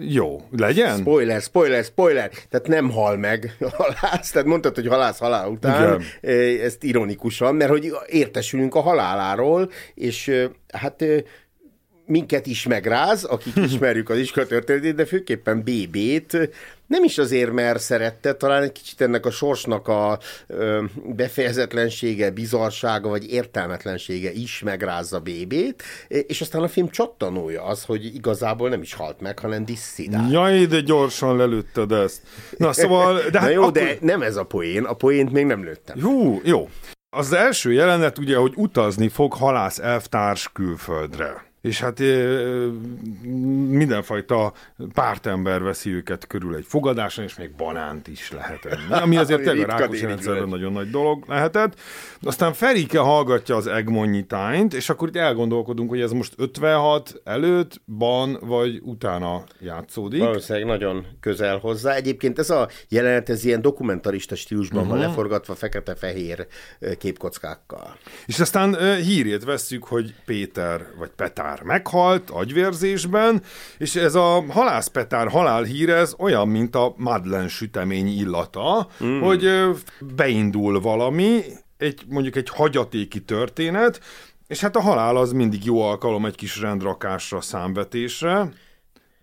Jó, 0.00 0.42
legyen? 0.50 0.96
Spoiler, 0.96 1.40
spoiler, 1.40 1.84
spoiler. 1.84 2.30
Tehát 2.50 2.66
nem 2.66 2.90
hal 2.90 3.16
meg 3.16 3.56
a 3.60 3.68
halász. 3.68 4.30
Tehát 4.30 4.48
mondtad, 4.48 4.74
hogy 4.74 4.86
halász 4.86 5.18
halál 5.18 5.48
után. 5.48 6.00
Igen. 6.20 6.60
Ezt 6.60 6.82
ironikusan, 6.82 7.54
mert 7.54 7.70
hogy 7.70 7.92
értesülünk 8.06 8.74
a 8.74 8.80
haláláról, 8.80 9.70
és 9.94 10.46
hát 10.72 11.04
minket 12.08 12.46
is 12.46 12.66
megráz, 12.66 13.24
akik 13.24 13.56
ismerjük 13.56 14.10
az 14.10 14.18
iskola 14.18 14.46
történetét, 14.46 14.94
de 14.94 15.06
főképpen 15.06 15.60
BB-t, 15.60 16.50
nem 16.88 17.04
is 17.04 17.18
azért, 17.18 17.52
mert 17.52 17.80
szerette, 17.80 18.34
talán 18.34 18.62
egy 18.62 18.72
kicsit 18.72 19.00
ennek 19.00 19.26
a 19.26 19.30
sorsnak 19.30 19.88
a 19.88 20.18
ö, 20.46 20.84
befejezetlensége, 21.04 22.30
bizarsága 22.30 23.08
vagy 23.08 23.30
értelmetlensége 23.30 24.32
is 24.32 24.62
megrázza 24.62 25.20
BB-t, 25.20 25.82
és 26.08 26.40
aztán 26.40 26.62
a 26.62 26.68
film 26.68 26.88
csattanója 26.88 27.64
az, 27.64 27.84
hogy 27.84 28.14
igazából 28.14 28.68
nem 28.68 28.82
is 28.82 28.94
halt 28.94 29.20
meg, 29.20 29.38
hanem 29.38 29.64
disszidál. 29.64 30.30
Jaj, 30.30 30.66
de 30.66 30.80
gyorsan 30.80 31.36
lelőtted 31.36 31.92
ezt. 31.92 32.22
Na 32.56 32.72
szóval... 32.72 33.16
De 33.30 33.38
Na 33.38 33.40
hát 33.40 33.52
jó, 33.52 33.60
akkor... 33.60 33.72
de 33.72 33.96
nem 34.00 34.22
ez 34.22 34.36
a 34.36 34.44
poén, 34.44 34.84
a 34.84 34.92
poént 34.92 35.32
még 35.32 35.44
nem 35.44 35.64
lőttem. 35.64 35.96
Jó, 35.98 36.40
jó. 36.44 36.68
Az 37.10 37.32
első 37.32 37.72
jelenet 37.72 38.18
ugye, 38.18 38.36
hogy 38.36 38.52
utazni 38.56 39.08
fog 39.08 39.32
halász 39.32 39.78
elvtárs 39.78 40.50
külföldre 40.52 41.47
és 41.68 41.80
hát 41.80 41.98
mindenfajta 43.68 44.52
pártember 44.92 45.62
veszi 45.62 45.90
őket 45.90 46.26
körül 46.26 46.54
egy 46.54 46.64
fogadáson, 46.68 47.24
és 47.24 47.36
még 47.36 47.50
banánt 47.56 48.08
is 48.08 48.32
lehet 48.32 48.64
enni, 48.64 49.02
ami 49.02 49.16
azért 49.22 49.42
tényleg 49.42 49.66
Rákosi 49.66 50.06
rendszerben 50.06 50.48
nagyon 50.48 50.72
nagy 50.72 50.90
dolog 50.90 51.24
lehetett. 51.26 51.80
Aztán 52.22 52.52
Ferike 52.52 52.98
hallgatja 52.98 53.56
az 53.56 53.66
Egmont 53.66 54.26
tányt, 54.26 54.74
és 54.74 54.88
akkor 54.88 55.08
itt 55.08 55.16
elgondolkodunk, 55.16 55.88
hogy 55.88 56.00
ez 56.00 56.12
most 56.12 56.32
56 56.36 57.20
előtt, 57.24 57.80
ban 57.98 58.38
vagy 58.40 58.80
utána 58.82 59.44
játszódik. 59.60 60.20
Valószínűleg 60.20 60.68
nagyon 60.68 61.06
közel 61.20 61.58
hozzá. 61.58 61.94
Egyébként 61.94 62.38
ez 62.38 62.50
a 62.50 62.68
jelenet, 62.88 63.28
ez 63.28 63.44
ilyen 63.44 63.60
dokumentarista 63.60 64.34
stílusban 64.34 64.78
uh-huh. 64.78 64.90
van 64.90 64.98
mhm. 64.98 65.08
leforgatva 65.08 65.54
fekete-fehér 65.54 66.46
képkockákkal. 66.98 67.96
És 68.26 68.40
aztán 68.40 68.96
hírét 68.96 69.44
vesszük, 69.44 69.84
hogy 69.84 70.14
Péter 70.24 70.86
vagy 70.98 71.10
Petár 71.16 71.57
Petár 71.58 71.78
meghalt 71.78 72.30
agyvérzésben, 72.30 73.42
és 73.78 73.96
ez 73.96 74.14
a 74.14 74.44
halászpetár 74.48 75.28
halálhír, 75.28 75.90
ez 75.90 76.14
olyan, 76.18 76.48
mint 76.48 76.74
a 76.74 76.94
Madlen 76.96 77.48
sütemény 77.48 78.06
illata, 78.06 78.88
mm. 79.04 79.20
hogy 79.20 79.48
beindul 80.16 80.80
valami, 80.80 81.40
egy, 81.76 82.02
mondjuk 82.08 82.36
egy 82.36 82.48
hagyatéki 82.48 83.22
történet, 83.24 84.00
és 84.46 84.60
hát 84.60 84.76
a 84.76 84.80
halál 84.80 85.16
az 85.16 85.32
mindig 85.32 85.64
jó 85.64 85.82
alkalom 85.82 86.26
egy 86.26 86.34
kis 86.34 86.60
rendrakásra, 86.60 87.40
számvetésre. 87.40 88.48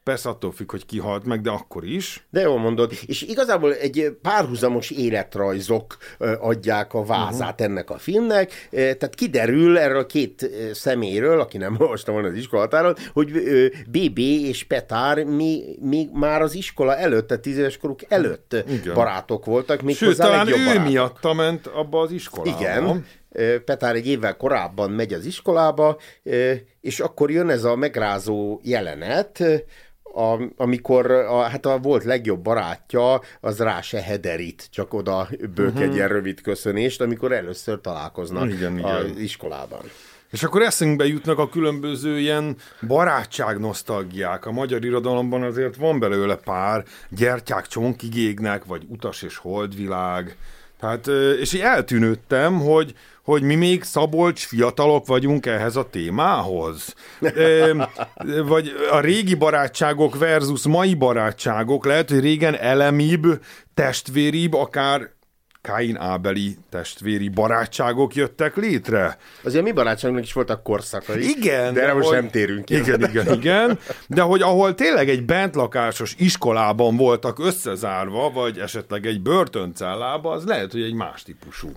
Persze 0.05 0.29
attól 0.29 0.51
függ, 0.51 0.71
hogy 0.71 0.85
ki 0.85 0.99
halt 0.99 1.25
meg, 1.25 1.41
de 1.41 1.49
akkor 1.49 1.85
is. 1.85 2.25
De 2.29 2.41
jól 2.41 2.59
mondod. 2.59 2.91
És 3.05 3.21
igazából 3.21 3.73
egy 3.73 4.17
párhuzamos 4.21 4.89
életrajzok 4.89 5.97
adják 6.39 6.93
a 6.93 7.03
vázát 7.03 7.51
uh-huh. 7.51 7.65
ennek 7.65 7.89
a 7.89 7.97
filmnek. 7.97 8.67
Tehát 8.71 9.15
kiderül 9.15 9.77
erről 9.77 9.99
a 9.99 10.05
két 10.05 10.49
szeméről, 10.73 11.39
aki 11.39 11.57
nem 11.57 11.75
olvasta 11.81 12.11
volna 12.11 12.27
az 12.27 12.33
iskolatáron, 12.33 12.95
hogy 13.13 13.31
BB 13.87 14.17
és 14.17 14.63
Petár 14.63 15.23
mi, 15.23 15.63
mi 15.81 16.09
már 16.13 16.41
az 16.41 16.55
iskola 16.55 16.95
előtt, 16.95 17.27
tehát 17.27 17.43
tíz 17.43 17.57
éves 17.57 17.77
koruk 17.77 17.99
előtt 18.07 18.55
Igen. 18.67 18.93
barátok 18.93 19.45
voltak. 19.45 19.81
Még 19.81 19.95
Sőt, 19.95 20.17
talán 20.17 20.47
ő 20.47 20.51
barátok. 20.51 20.83
miatta 20.83 21.33
ment 21.33 21.67
abba 21.67 21.99
az 21.99 22.11
iskolába. 22.11 22.59
Igen. 22.59 23.05
Petár 23.65 23.95
egy 23.95 24.07
évvel 24.07 24.37
korábban 24.37 24.91
megy 24.91 25.13
az 25.13 25.25
iskolába, 25.25 25.97
és 26.81 26.99
akkor 26.99 27.31
jön 27.31 27.49
ez 27.49 27.63
a 27.63 27.75
megrázó 27.75 28.59
jelenet, 28.63 29.43
a, 30.15 30.41
amikor 30.57 31.11
a, 31.11 31.41
hát 31.41 31.65
a 31.65 31.77
volt 31.77 32.03
legjobb 32.03 32.39
barátja, 32.39 33.21
az 33.41 33.59
rá 33.59 33.81
se 33.81 34.01
hederít, 34.01 34.67
csak 34.71 34.93
oda 34.93 35.27
bők 35.55 35.67
uh-huh. 35.67 35.81
egy 35.81 35.95
ilyen 35.95 36.07
rövid 36.07 36.41
köszönést, 36.41 37.01
amikor 37.01 37.31
először 37.31 37.81
találkoznak 37.81 38.51
igen, 38.51 38.83
az 38.83 39.05
igen. 39.05 39.21
iskolában. 39.21 39.81
És 40.31 40.43
akkor 40.43 40.61
eszünkbe 40.61 41.05
jutnak 41.05 41.39
a 41.39 41.49
különböző 41.49 42.19
ilyen 42.19 42.55
barátság 42.87 43.59
nosztalgiák. 43.59 44.45
A 44.45 44.51
magyar 44.51 44.85
irodalomban 44.85 45.43
azért 45.43 45.75
van 45.75 45.99
belőle 45.99 46.35
pár, 46.35 46.83
gyertyák 47.09 47.67
csonkig 47.67 48.15
égnek, 48.15 48.65
vagy 48.65 48.83
utas 48.87 49.21
és 49.21 49.37
holdvilág. 49.37 50.37
Tehát, 50.85 51.07
és 51.39 51.53
így 51.53 51.61
eltűnődtem, 51.61 52.59
hogy, 52.59 52.93
hogy 53.23 53.41
mi 53.41 53.55
még 53.55 53.83
Szabolcs 53.83 54.45
fiatalok 54.45 55.07
vagyunk 55.07 55.45
ehhez 55.45 55.75
a 55.75 55.89
témához. 55.89 56.93
Vagy 58.45 58.71
a 58.91 58.99
régi 58.99 59.33
barátságok 59.33 60.17
versus 60.17 60.63
mai 60.63 60.93
barátságok, 60.93 61.85
lehet, 61.85 62.09
hogy 62.09 62.19
régen 62.19 62.55
elemibb, 62.55 63.41
testvéribb, 63.73 64.53
akár 64.53 65.09
Kain 65.65 65.97
Ábeli 65.97 66.57
testvéri 66.69 67.29
barátságok 67.29 68.15
jöttek 68.15 68.55
létre. 68.55 69.17
Azért 69.43 69.63
mi 69.63 69.71
barátságnak 69.71 70.23
is 70.23 70.33
voltak 70.33 70.63
korszakai. 70.63 71.29
Igen. 71.29 71.73
De, 71.73 71.85
de 71.85 71.93
most 71.93 72.07
hogy... 72.07 72.17
nem 72.17 72.29
térünk 72.29 72.65
ki. 72.65 72.75
Igen, 72.75 73.03
igen, 73.03 73.33
igen. 73.33 73.79
De 74.07 74.21
hogy 74.21 74.41
ahol 74.41 74.75
tényleg 74.75 75.09
egy 75.09 75.25
bentlakásos 75.25 76.15
iskolában 76.17 76.97
voltak 76.97 77.39
összezárva, 77.39 78.31
vagy 78.31 78.57
esetleg 78.57 79.05
egy 79.05 79.21
börtöncellába, 79.21 80.31
az 80.31 80.45
lehet, 80.45 80.71
hogy 80.71 80.81
egy 80.81 80.93
más 80.93 81.23
típusú. 81.23 81.71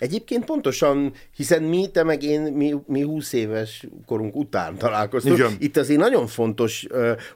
Egyébként 0.00 0.44
pontosan, 0.44 1.12
hiszen 1.36 1.62
mi, 1.62 1.90
te 1.90 2.02
meg 2.02 2.22
én, 2.22 2.40
mi, 2.40 2.74
mi 2.86 3.02
20 3.02 3.32
éves 3.32 3.86
korunk 4.06 4.36
után 4.36 4.76
találkoztunk. 4.76 5.38
Igen. 5.38 5.56
Itt 5.58 5.76
azért 5.76 6.00
nagyon 6.00 6.26
fontos, 6.26 6.86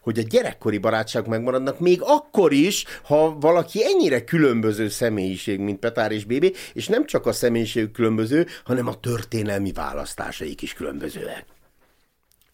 hogy 0.00 0.18
a 0.18 0.22
gyerekkori 0.22 0.78
barátságok 0.78 1.28
megmaradnak, 1.28 1.80
még 1.80 2.00
akkor 2.02 2.52
is, 2.52 2.84
ha 3.02 3.38
valaki 3.40 3.84
ennyire 3.84 4.24
különböző 4.24 4.88
személyiség, 4.88 5.60
mint 5.60 5.78
Petár 5.78 6.12
és 6.12 6.24
Bébi, 6.24 6.52
és 6.72 6.88
nem 6.88 7.06
csak 7.06 7.26
a 7.26 7.32
személyiség 7.32 7.90
különböző, 7.90 8.46
hanem 8.64 8.86
a 8.86 9.00
történelmi 9.00 9.72
választásaik 9.72 10.62
is 10.62 10.72
különbözőek. 10.72 11.44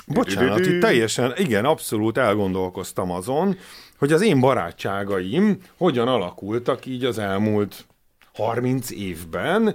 Bocsánat, 0.06 0.66
itt 0.66 0.80
teljesen, 0.80 1.32
igen, 1.36 1.64
abszolút 1.64 2.18
elgondolkoztam 2.18 3.10
azon, 3.10 3.58
hogy 3.98 4.12
az 4.12 4.22
én 4.22 4.40
barátságaim 4.40 5.58
hogyan 5.76 6.08
alakultak 6.08 6.86
így 6.86 7.04
az 7.04 7.18
elmúlt 7.18 7.86
30 8.34 8.90
évben, 8.90 9.74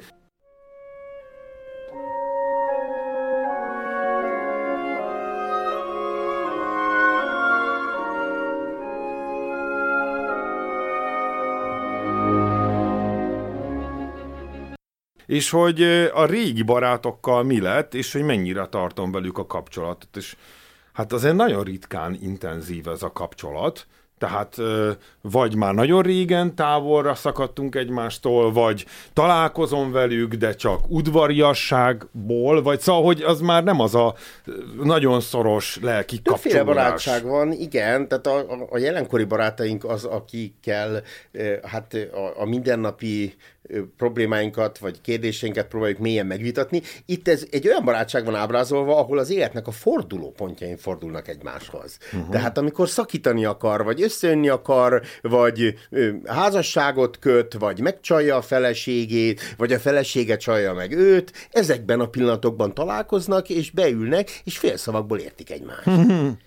és 15.36 15.50
hogy 15.50 15.82
a 16.14 16.26
régi 16.26 16.62
barátokkal 16.62 17.44
mi 17.44 17.62
lett, 17.62 17.94
és 17.94 18.14
hogy 18.14 18.24
mennyire 18.24 18.66
tartom 18.66 19.12
velük 19.12 19.38
a 19.38 19.46
kapcsolatot. 19.46 20.16
És 20.16 20.36
hát 20.94 21.14
azért 21.14 21.36
nagyon 21.36 21.64
ritkán 21.64 22.18
intenzív 22.22 22.88
ez 22.88 23.04
a 23.04 23.12
kapcsolat, 23.12 23.88
tehát 24.18 24.56
vagy 25.22 25.56
már 25.56 25.74
nagyon 25.74 26.02
régen 26.02 26.56
távolra 26.56 27.16
szakadtunk 27.16 27.76
egymástól, 27.76 28.52
vagy 28.52 28.86
találkozom 29.14 29.92
velük, 29.92 30.34
de 30.34 30.54
csak 30.54 30.80
udvariasságból, 30.90 32.62
vagy 32.62 32.80
szóval, 32.80 33.04
hogy 33.04 33.22
az 33.22 33.40
már 33.40 33.64
nem 33.64 33.80
az 33.80 33.96
a 33.96 34.16
nagyon 34.84 35.22
szoros 35.22 35.78
lelki 35.82 36.20
Többféle 36.20 36.58
kapcsolódás. 36.58 36.86
barátság 36.86 37.24
van, 37.24 37.52
igen, 37.52 38.08
tehát 38.08 38.28
a, 38.28 38.68
a 38.70 38.78
jelenkori 38.78 39.24
barátaink 39.24 39.84
az, 39.84 40.04
akikkel 40.04 41.04
hát 41.64 41.94
a, 41.94 42.42
a 42.42 42.46
mindennapi 42.46 43.36
problémáinkat, 43.98 44.78
vagy 44.78 45.02
kérdéseinket 45.02 45.68
próbáljuk 45.68 46.00
mélyen 46.00 46.26
megvitatni. 46.26 46.82
Itt 47.06 47.28
ez 47.28 47.46
egy 47.52 47.68
olyan 47.68 47.86
barátság 47.86 48.26
van 48.26 48.36
ábrázolva, 48.36 48.98
ahol 48.98 49.18
az 49.18 49.30
életnek 49.30 49.68
a 49.68 49.72
forduló 49.72 50.32
pontjain 50.32 50.78
fordulnak 50.78 51.28
egymáshoz. 51.28 51.98
Uh-huh. 52.14 52.30
Tehát 52.30 52.58
amikor 52.58 52.90
szakítani 52.90 53.46
akar, 53.46 53.84
vagy 53.84 54.02
összejönni 54.02 54.50
akar, 54.50 55.02
vagy 55.22 55.74
ö, 55.90 56.10
házasságot 56.26 57.20
köt, 57.20 57.54
vagy 57.54 57.80
megcsalja 57.80 58.36
a 58.36 58.42
feleségét, 58.42 59.42
vagy 59.58 59.74
a 59.74 59.80
felesége 59.80 60.38
csalja 60.38 60.74
meg 60.74 60.92
őt, 60.92 61.32
ezekben 61.52 62.00
a 62.00 62.08
pillanatokban 62.08 62.74
találkoznak, 62.74 63.50
és 63.50 63.72
beülnek, 63.72 64.42
és 64.44 64.58
félszavakból 64.58 65.18
értik 65.18 65.52
egymást. 65.52 65.84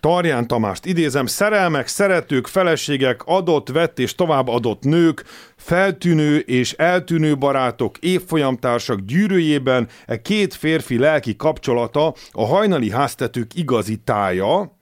Tarján 0.00 0.46
Tamást 0.46 0.86
idézem, 0.86 1.26
szerelmek, 1.26 1.86
szeretők, 1.86 2.46
feleségek, 2.46 3.22
adott, 3.24 3.68
vett 3.68 3.98
és 3.98 4.14
tovább 4.14 4.48
adott 4.48 4.82
nők, 4.82 5.24
feltűnő 5.56 6.38
és 6.38 6.72
eltűnő 6.72 7.36
barátok, 7.36 7.98
évfolyamtársak 7.98 9.00
gyűrűjében 9.00 9.88
e 10.06 10.22
két 10.22 10.54
férfi 10.54 10.98
lelki 10.98 11.36
kapcsolata 11.36 12.14
a 12.30 12.46
hajnali 12.46 12.90
háztetők 12.90 13.54
igazi 13.54 13.96
tája, 13.96 14.78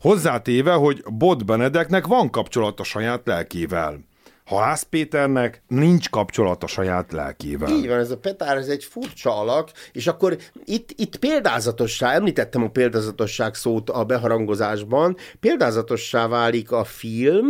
hozzátéve, 0.00 0.72
hogy 0.72 1.02
Bot 1.12 1.44
Benedeknek 1.44 2.06
van 2.06 2.30
kapcsolata 2.30 2.84
saját 2.84 3.20
lelkével. 3.24 4.09
Halász 4.50 4.82
Péternek 4.82 5.62
nincs 5.68 6.08
kapcsolata 6.08 6.66
saját 6.66 7.12
lelkével. 7.12 7.70
Így 7.70 7.88
van, 7.88 7.98
ez 7.98 8.10
a 8.10 8.18
Petár, 8.18 8.56
ez 8.56 8.68
egy 8.68 8.84
furcsa 8.84 9.36
alak, 9.36 9.70
és 9.92 10.06
akkor 10.06 10.36
itt, 10.64 10.90
itt 10.96 11.16
példázatossá, 11.16 12.12
említettem 12.12 12.62
a 12.62 12.68
példázatosság 12.68 13.54
szót 13.54 13.90
a 13.90 14.04
beharangozásban, 14.04 15.16
példázatossá 15.40 16.26
válik 16.26 16.72
a 16.72 16.84
film, 16.84 17.48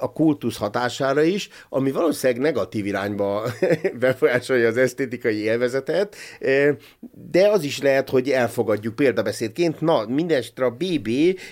a 0.00 0.12
kultusz 0.12 0.56
hatására 0.56 1.22
is, 1.22 1.48
ami 1.68 1.90
valószínűleg 1.90 2.42
negatív 2.42 2.86
irányba 2.86 3.42
befolyásolja 4.00 4.68
az 4.68 4.76
esztétikai 4.76 5.36
élvezetet, 5.36 6.16
de 7.30 7.48
az 7.48 7.62
is 7.62 7.82
lehet, 7.82 8.08
hogy 8.08 8.30
elfogadjuk 8.30 8.94
példabeszédként. 8.94 9.80
Na, 9.80 10.06
mindenesetre 10.06 10.64
a 10.64 10.70
BB, 10.70 11.08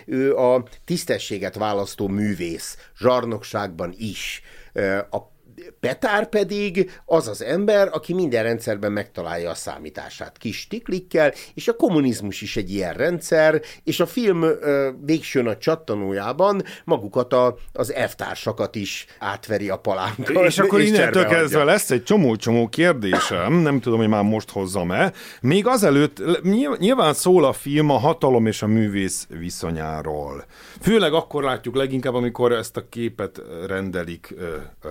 ő 0.06 0.36
a 0.36 0.64
tisztességet 0.84 1.54
választó 1.54 2.08
művész, 2.08 2.76
zsarnokságban 2.98 3.94
is 3.98 4.42
a 5.10 5.35
Petár 5.80 6.28
pedig 6.28 6.90
az 7.04 7.28
az 7.28 7.42
ember, 7.42 7.88
aki 7.92 8.14
minden 8.14 8.42
rendszerben 8.42 8.92
megtalálja 8.92 9.50
a 9.50 9.54
számítását 9.54 10.38
kis 10.38 10.66
tiklikkel, 10.66 11.32
és 11.54 11.68
a 11.68 11.76
kommunizmus 11.76 12.40
is 12.40 12.56
egy 12.56 12.70
ilyen 12.70 12.94
rendszer, 12.94 13.62
és 13.84 14.00
a 14.00 14.06
film 14.06 14.42
ö, 14.42 14.90
végső 15.04 15.42
nagy 15.42 15.58
csattanójában 15.58 16.62
magukat 16.84 17.32
a, 17.32 17.56
az 17.72 17.92
elvtársakat 17.92 18.74
is 18.74 19.06
átveri 19.18 19.68
a 19.68 19.76
palánkkal. 19.76 20.46
És 20.46 20.58
akkor 20.66 20.80
és 20.80 20.88
innentől 20.88 21.24
kezdve 21.24 21.64
lesz 21.64 21.90
egy 21.90 22.02
csomó-csomó 22.02 22.68
kérdésem, 22.68 23.52
nem 23.52 23.80
tudom, 23.80 23.98
hogy 23.98 24.08
már 24.08 24.22
most 24.22 24.50
hozzam-e. 24.50 25.12
Még 25.40 25.66
azelőtt 25.66 26.22
nyilván 26.78 27.14
szól 27.14 27.44
a 27.44 27.52
film 27.52 27.90
a 27.90 27.98
hatalom 27.98 28.46
és 28.46 28.62
a 28.62 28.66
művész 28.66 29.26
viszonyáról. 29.38 30.44
Főleg 30.80 31.12
akkor 31.12 31.42
látjuk 31.42 31.76
leginkább, 31.76 32.14
amikor 32.14 32.52
ezt 32.52 32.76
a 32.76 32.88
képet 32.88 33.42
rendelik 33.66 34.34
ö, 34.38 34.56
ö, 34.82 34.88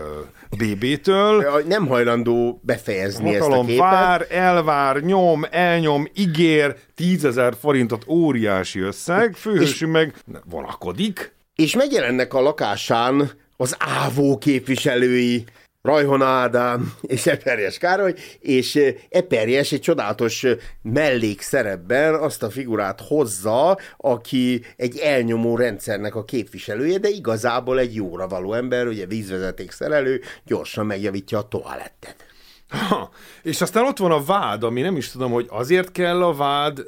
BB-től. 0.49 1.63
Nem 1.67 1.87
hajlandó 1.87 2.59
befejezni 2.63 3.33
Hatalom 3.33 3.53
ezt 3.53 3.63
a 3.63 3.65
képet. 3.65 3.79
vár, 3.79 4.25
elvár, 4.29 5.01
nyom, 5.01 5.45
elnyom, 5.49 6.07
ígér, 6.13 6.75
tízezer 6.95 7.53
forintot 7.59 8.05
óriási 8.07 8.79
összeg, 8.79 9.33
főhősünk 9.33 9.91
meg 9.91 10.13
vonakodik. 10.49 11.33
És 11.55 11.75
megjelennek 11.75 12.33
a 12.33 12.41
lakásán 12.41 13.31
az 13.57 13.75
ávó 13.79 14.37
képviselői, 14.37 15.45
Rajhon 15.85 16.21
Ádám 16.21 16.93
és 17.01 17.25
Eperjes 17.25 17.77
Károly, 17.77 18.13
és 18.39 18.79
Eperjes 19.09 19.71
egy 19.71 19.81
csodálatos 19.81 20.45
mellékszerepben 20.81 22.13
azt 22.13 22.43
a 22.43 22.49
figurát 22.49 23.01
hozza, 23.01 23.77
aki 23.97 24.61
egy 24.77 24.97
elnyomó 24.97 25.55
rendszernek 25.55 26.15
a 26.15 26.23
képviselője, 26.23 26.97
de 26.97 27.09
igazából 27.09 27.79
egy 27.79 27.95
jóra 27.95 28.27
való 28.27 28.53
ember, 28.53 28.87
ugye 28.87 29.05
vízvezeték 29.05 29.71
szerelő, 29.71 30.21
gyorsan 30.45 30.85
megjavítja 30.85 31.37
a 31.37 31.47
toalettet. 31.47 32.34
Ha, 32.75 33.09
és 33.43 33.61
aztán 33.61 33.85
ott 33.85 33.97
van 33.97 34.11
a 34.11 34.23
vád, 34.23 34.63
ami 34.63 34.81
nem 34.81 34.95
is 34.95 35.11
tudom, 35.11 35.31
hogy 35.31 35.45
azért 35.49 35.91
kell 35.91 36.23
a 36.23 36.33
vád, 36.33 36.79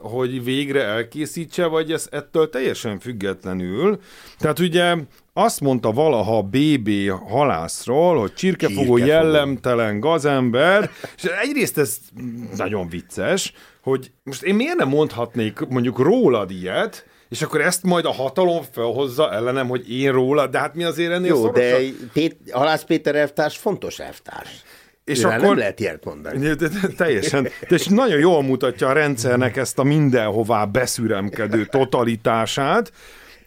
hogy 0.00 0.44
végre 0.44 0.82
elkészítse, 0.82 1.66
vagy 1.66 1.92
ez 1.92 2.06
ettől 2.10 2.48
teljesen 2.50 2.98
függetlenül. 2.98 4.00
Tehát 4.38 4.58
ugye 4.58 4.94
azt 5.32 5.60
mondta 5.60 5.92
valaha 5.92 6.42
BB 6.42 6.90
halászról, 7.28 8.18
hogy 8.20 8.32
csirkefogó 8.34 8.96
jellemtelen 8.96 10.00
gazember, 10.00 10.90
és 11.16 11.22
egyrészt 11.42 11.78
ez 11.78 11.98
nagyon 12.56 12.88
vicces, 12.88 13.52
hogy 13.82 14.12
most 14.22 14.42
én 14.42 14.54
miért 14.54 14.76
nem 14.76 14.88
mondhatnék 14.88 15.58
mondjuk 15.68 15.98
rólad 15.98 16.50
ilyet, 16.50 17.04
és 17.28 17.42
akkor 17.42 17.60
ezt 17.60 17.82
majd 17.82 18.04
a 18.04 18.12
hatalom 18.12 18.62
felhozza 18.72 19.32
ellenem, 19.32 19.68
hogy 19.68 19.92
én 19.92 20.12
róla, 20.12 20.46
de 20.46 20.58
hát 20.58 20.74
mi 20.74 20.84
azért 20.84 21.12
ennél 21.12 21.28
Jó, 21.28 21.36
szorosabb? 21.36 21.54
de 21.54 21.78
Pét, 22.12 22.36
Halász 22.50 22.84
Péter 22.84 23.14
elvtárs 23.14 23.56
fontos 23.56 23.98
elvtárs. 23.98 24.62
És 25.04 25.24
akkor 25.24 25.40
nem 25.40 25.56
lehet 25.56 25.80
ilyet 25.80 26.04
mondani. 26.04 26.56
Teljesen. 26.96 27.48
És 27.68 27.86
nagyon 27.86 28.18
jól 28.18 28.42
mutatja 28.42 28.88
a 28.88 28.92
rendszernek 28.92 29.56
ezt 29.56 29.78
a 29.78 29.82
mindenhová 29.82 30.64
beszüremkedő 30.64 31.64
totalitását, 31.64 32.92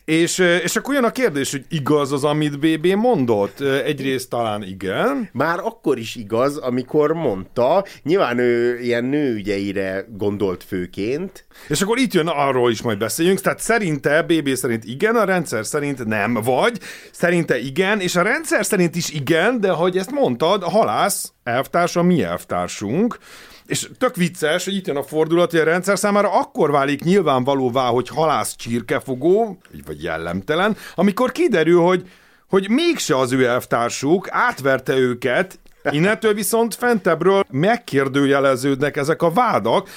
és, 0.05 0.37
és 0.37 0.75
akkor 0.75 0.93
jön 0.93 1.03
a 1.03 1.11
kérdés, 1.11 1.51
hogy 1.51 1.65
igaz 1.69 2.11
az, 2.11 2.23
amit 2.23 2.59
BB 2.59 2.85
mondott? 2.87 3.59
Egyrészt 3.61 4.29
talán 4.29 4.63
igen. 4.63 5.29
Már 5.31 5.59
akkor 5.59 5.97
is 5.97 6.15
igaz, 6.15 6.57
amikor 6.57 7.13
mondta, 7.13 7.85
nyilván 8.03 8.37
ő 8.37 8.79
ilyen 8.79 9.03
nőügyeire 9.03 10.05
gondolt 10.17 10.63
főként. 10.63 11.45
És 11.67 11.81
akkor 11.81 11.97
itt 11.97 12.13
jön, 12.13 12.27
arról 12.27 12.71
is 12.71 12.81
majd 12.81 12.97
beszéljünk, 12.97 13.41
tehát 13.41 13.59
szerinte, 13.59 14.21
BB 14.21 14.49
szerint 14.55 14.83
igen, 14.83 15.15
a 15.15 15.23
rendszer 15.23 15.65
szerint 15.65 16.05
nem, 16.05 16.33
vagy 16.33 16.79
szerinte 17.11 17.59
igen, 17.59 17.99
és 17.99 18.15
a 18.15 18.21
rendszer 18.21 18.65
szerint 18.65 18.95
is 18.95 19.09
igen, 19.09 19.59
de 19.59 19.71
hogy 19.71 19.97
ezt 19.97 20.11
mondtad, 20.11 20.63
a 20.63 20.69
halász 20.69 21.31
elvtársa 21.43 22.01
mi 22.01 22.23
elvtársunk, 22.23 23.17
és 23.65 23.89
tök 23.97 24.15
vicces, 24.15 24.65
hogy 24.65 24.75
itt 24.75 24.87
jön 24.87 24.95
a 24.95 25.03
fordulat, 25.03 25.51
hogy 25.51 25.59
a 25.59 25.63
rendszer 25.63 25.97
számára 25.97 26.39
akkor 26.39 26.71
válik 26.71 27.03
nyilvánvalóvá, 27.03 27.87
hogy 27.87 28.07
halász 28.09 28.55
csirkefogó, 28.55 29.57
vagy 29.85 30.03
jellemtelen, 30.03 30.77
amikor 30.95 31.31
kiderül, 31.31 31.81
hogy, 31.81 32.09
hogy 32.49 32.69
mégse 32.69 33.17
az 33.17 33.31
ő 33.31 33.45
elvtársuk, 33.45 34.27
átverte 34.29 34.95
őket, 34.95 35.59
innentől 35.89 36.33
viszont 36.33 36.75
fentebbről 36.75 37.43
megkérdőjeleződnek 37.49 38.97
ezek 38.97 39.21
a 39.21 39.31
vádak, 39.31 39.89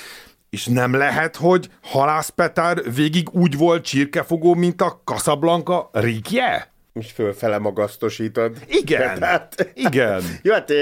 és 0.51 0.67
nem 0.67 0.95
lehet, 0.95 1.37
hogy 1.37 1.69
Halász 1.83 2.29
Petár 2.29 2.93
végig 2.95 3.29
úgy 3.33 3.57
volt 3.57 3.85
csirkefogó, 3.85 4.55
mint 4.55 4.83
a 4.83 5.01
Casablanca 5.05 5.91
Rikje? 5.93 6.75
És 6.97 7.11
fölfele 7.13 7.59
magasztosítod. 7.59 8.57
Igen, 8.67 9.19
tehát, 9.19 9.73
igen. 9.75 10.23
Jó, 10.43 10.53
hát 10.53 10.73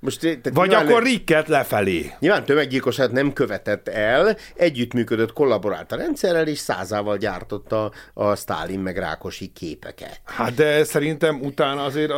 most... 0.00 0.20
Tehát 0.20 0.50
Vagy 0.52 0.68
nyilván, 0.68 0.86
akkor 0.86 1.02
Ricket 1.02 1.48
lefelé. 1.48 2.12
Nyilván 2.18 2.44
tömeggyilkosát 2.44 3.12
nem 3.12 3.32
követett 3.32 3.88
el, 3.88 4.36
együttműködött, 4.54 5.32
kollaborált 5.32 5.92
a 5.92 5.96
rendszerrel, 5.96 6.46
és 6.46 6.58
százával 6.58 7.16
gyártotta 7.16 7.92
a 8.14 8.34
Stalin 8.34 8.80
meg 8.80 8.96
Rákosi 8.96 9.46
képeket. 9.54 10.20
Hát 10.24 10.54
de 10.54 10.84
szerintem 10.84 11.40
utána 11.40 11.84
azért 11.84 12.12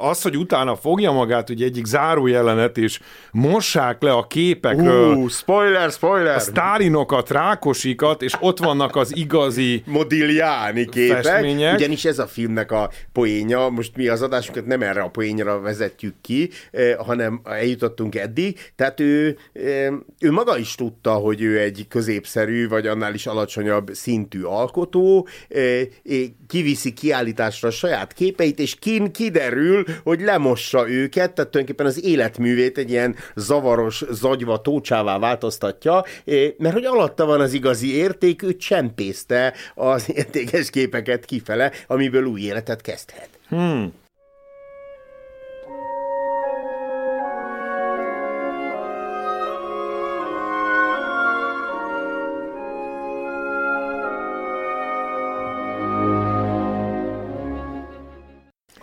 az, 0.00 0.22
hogy 0.22 0.36
utána 0.36 0.76
fogja 0.76 1.12
magát, 1.12 1.48
hogy 1.48 1.62
egyik 1.62 1.84
zárójelenet, 1.84 2.78
és 2.78 3.00
mossák 3.30 4.02
le 4.02 4.12
a 4.12 4.26
képekről. 4.26 5.14
Uh, 5.14 5.30
spoiler, 5.30 5.90
spoiler! 5.90 6.36
A 6.36 6.40
Stalinokat, 6.40 7.30
Rákosikat, 7.30 8.22
és 8.22 8.32
ott 8.40 8.58
vannak 8.58 8.96
az 8.96 9.16
igazi 9.16 9.82
Modigliani 9.86 10.84
képek. 10.84 11.24
Festmények. 11.24 11.74
Ugyanis 11.74 12.04
ez 12.04 12.18
a 12.18 12.26
filmnek 12.26 12.71
a 12.72 12.90
poénja. 13.12 13.68
Most 13.68 13.96
mi 13.96 14.08
az 14.08 14.22
adásunkat 14.22 14.66
nem 14.66 14.82
erre 14.82 15.00
a 15.00 15.08
poénra 15.08 15.60
vezetjük 15.60 16.14
ki, 16.20 16.50
eh, 16.70 16.94
hanem 16.96 17.40
eljutottunk 17.44 18.14
eddig. 18.14 18.58
Tehát 18.76 19.00
ő, 19.00 19.36
eh, 19.52 19.92
ő 20.20 20.30
maga 20.30 20.58
is 20.58 20.74
tudta, 20.74 21.12
hogy 21.12 21.42
ő 21.42 21.58
egy 21.60 21.86
középszerű, 21.88 22.68
vagy 22.68 22.86
annál 22.86 23.14
is 23.14 23.26
alacsonyabb 23.26 23.90
szintű 23.92 24.42
alkotó, 24.42 25.26
eh, 25.48 25.82
kiviszi 26.48 26.92
kiállításra 26.92 27.68
a 27.68 27.70
saját 27.70 28.12
képeit, 28.12 28.58
és 28.58 28.74
kin 28.74 29.12
kiderül, 29.12 29.84
hogy 30.02 30.20
lemossa 30.20 30.88
őket, 30.88 31.32
tehát 31.32 31.50
tulajdonképpen 31.50 31.86
az 31.86 32.04
életművét 32.04 32.78
egy 32.78 32.90
ilyen 32.90 33.16
zavaros 33.34 34.04
zagyva 34.10 34.60
tócsává 34.60 35.18
változtatja, 35.18 36.04
mert 36.58 36.74
hogy 36.74 36.84
alatta 36.84 37.24
van 37.24 37.40
az 37.40 37.52
igazi 37.52 37.96
érték, 37.96 38.42
ő 38.42 38.56
csempészte 38.56 39.54
az 39.74 40.04
értékes 40.16 40.70
képeket 40.70 41.24
kifele, 41.24 41.72
amiből 41.86 42.24
új 42.24 42.40
élet 42.40 42.61
életet 42.62 42.80
kezdhet. 42.80 43.28
Hmm. 43.48 43.92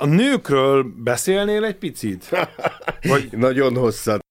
A 0.02 0.06
nőkről 0.06 0.84
beszélnél 1.04 1.64
egy 1.66 1.76
picit? 1.76 2.30
Vagy... 3.02 3.30
Nagyon 3.32 3.76
hosszat. 3.76 4.24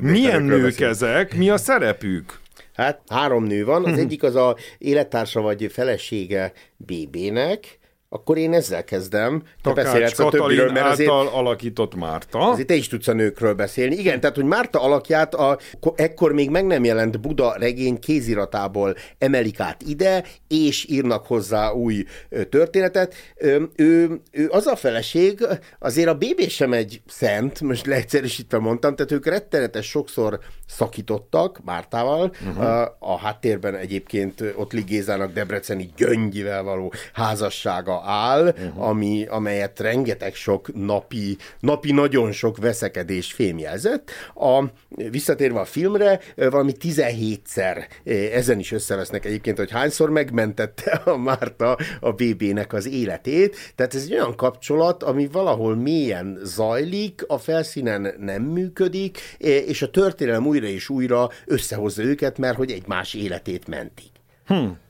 Milyen 0.00 0.42
nők 0.42 0.80
ezek? 0.80 1.36
Mi 1.36 1.50
a 1.50 1.56
szerepük? 1.56 2.40
Hát 2.74 3.00
három 3.08 3.44
nő 3.44 3.64
van, 3.64 3.84
az 3.84 3.98
egyik 3.98 4.22
az 4.22 4.34
a 4.34 4.56
élettársa 4.78 5.40
vagy 5.40 5.70
felesége 5.72 6.52
BB-nek, 6.76 7.78
akkor 8.14 8.38
én 8.38 8.52
ezzel 8.52 8.84
kezdem. 8.84 9.42
Te 9.62 9.72
beszélhetsz 9.72 10.18
a 10.18 10.28
többiről, 10.28 10.72
mert 10.72 10.86
azért, 10.86 11.10
alakított 11.10 11.94
Márta. 11.94 12.38
Azért 12.38 12.66
te 12.66 12.74
is 12.74 12.88
tudsz 12.88 13.08
a 13.08 13.12
nőkről 13.12 13.54
beszélni. 13.54 13.96
Igen, 13.96 14.20
tehát, 14.20 14.36
hogy 14.36 14.44
Márta 14.44 14.82
alakját 14.82 15.34
a, 15.34 15.58
ekkor 15.94 16.32
még 16.32 16.50
meg 16.50 16.66
nem 16.66 16.84
jelent 16.84 17.20
Buda 17.20 17.54
regény 17.58 17.98
kéziratából 17.98 18.94
emelik 19.18 19.60
át 19.60 19.82
ide, 19.82 20.24
és 20.48 20.86
írnak 20.88 21.26
hozzá 21.26 21.70
új 21.70 22.04
történetet. 22.48 23.14
Ő, 23.36 23.70
ő, 23.76 24.20
ő 24.30 24.48
az 24.50 24.66
a 24.66 24.76
feleség, 24.76 25.46
azért 25.78 26.08
a 26.08 26.14
BB 26.14 26.48
sem 26.48 26.72
egy 26.72 27.02
szent, 27.06 27.60
most 27.60 27.86
leegyszerűsítve 27.86 28.58
mondtam, 28.58 28.96
tehát 28.96 29.12
ők 29.12 29.26
rettenetes 29.26 29.86
sokszor 29.86 30.38
szakítottak 30.66 31.60
Mártával. 31.64 32.32
Uh-huh. 32.46 32.64
A, 32.64 32.96
a 32.98 33.18
háttérben 33.18 33.74
egyébként 33.74 34.44
ott 34.56 34.72
Ligézának 34.72 35.32
Debreceni 35.32 35.90
gyöngyivel 35.96 36.62
való 36.62 36.92
házassága 37.12 38.02
áll, 38.04 38.46
uh-huh. 38.46 38.88
ami, 38.88 39.26
amelyet 39.26 39.80
rengeteg 39.80 40.34
sok 40.34 40.74
napi, 40.74 41.36
napi 41.60 41.92
nagyon 41.92 42.32
sok 42.32 42.56
veszekedés 42.58 43.32
fémjelzett. 43.32 44.10
A, 44.34 44.64
visszatérve 45.10 45.60
a 45.60 45.64
filmre, 45.64 46.20
valami 46.36 46.72
17-szer 46.80 47.84
ezen 48.32 48.58
is 48.58 48.72
összevesznek 48.72 49.24
egyébként, 49.24 49.58
hogy 49.58 49.70
hányszor 49.70 50.10
megmentette 50.10 50.90
a 51.04 51.16
Márta 51.16 51.78
a 52.00 52.12
BB-nek 52.12 52.72
az 52.72 52.86
életét. 52.88 53.56
Tehát 53.74 53.94
ez 53.94 54.02
egy 54.02 54.12
olyan 54.12 54.36
kapcsolat, 54.36 55.02
ami 55.02 55.28
valahol 55.32 55.76
mélyen 55.76 56.38
zajlik, 56.42 57.24
a 57.26 57.38
felszínen 57.38 58.14
nem 58.18 58.42
működik, 58.42 59.18
és 59.38 59.82
a 59.82 59.90
történelem 59.90 60.46
újra 60.54 60.66
és 60.66 60.88
újra 60.88 61.30
összehozza 61.46 62.02
őket, 62.02 62.38
mert 62.38 62.56
hogy 62.56 62.70
egymás 62.70 63.14
életét 63.14 63.68
mentik. 63.68 64.10
Hmm 64.46 64.82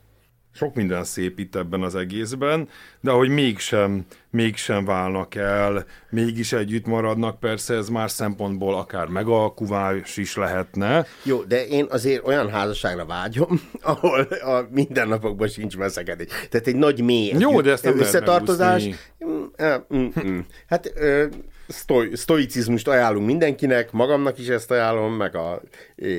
sok 0.56 0.74
minden 0.74 1.04
szép 1.04 1.38
itt 1.38 1.56
ebben 1.56 1.82
az 1.82 1.94
egészben, 1.94 2.68
de 3.00 3.10
hogy 3.10 3.28
mégsem, 3.28 4.04
mégsem 4.30 4.84
válnak 4.84 5.34
el, 5.34 5.84
mégis 6.10 6.52
együtt 6.52 6.86
maradnak, 6.86 7.40
persze 7.40 7.74
ez 7.74 7.88
más 7.88 8.10
szempontból 8.10 8.74
akár 8.74 9.06
megalkuvás 9.06 10.16
is 10.16 10.36
lehetne. 10.36 11.06
Jó, 11.22 11.42
de 11.42 11.66
én 11.66 11.86
azért 11.90 12.26
olyan 12.26 12.50
házasságra 12.50 13.06
vágyom, 13.06 13.60
ahol 13.82 14.20
a 14.20 14.66
mindennapokban 14.70 15.48
sincs 15.48 15.76
veszekedés. 15.76 16.26
Tehát 16.50 16.66
egy 16.66 16.76
nagy 16.76 17.00
mély 17.00 17.34
Jó, 17.38 17.60
de 17.60 17.70
ezt 17.70 17.84
nem 17.84 17.98
összetartozás. 17.98 18.84
Mm, 19.24 19.44
eh, 19.56 19.80
mm, 19.94 20.06
mm. 20.26 20.38
Hát 20.66 20.92
sztoi, 21.68 22.16
sztoicizmust 22.16 22.88
ajánlunk 22.88 23.26
mindenkinek, 23.26 23.92
magamnak 23.92 24.38
is 24.38 24.48
ezt 24.48 24.70
ajánlom, 24.70 25.12
meg 25.12 25.36
a 25.36 25.62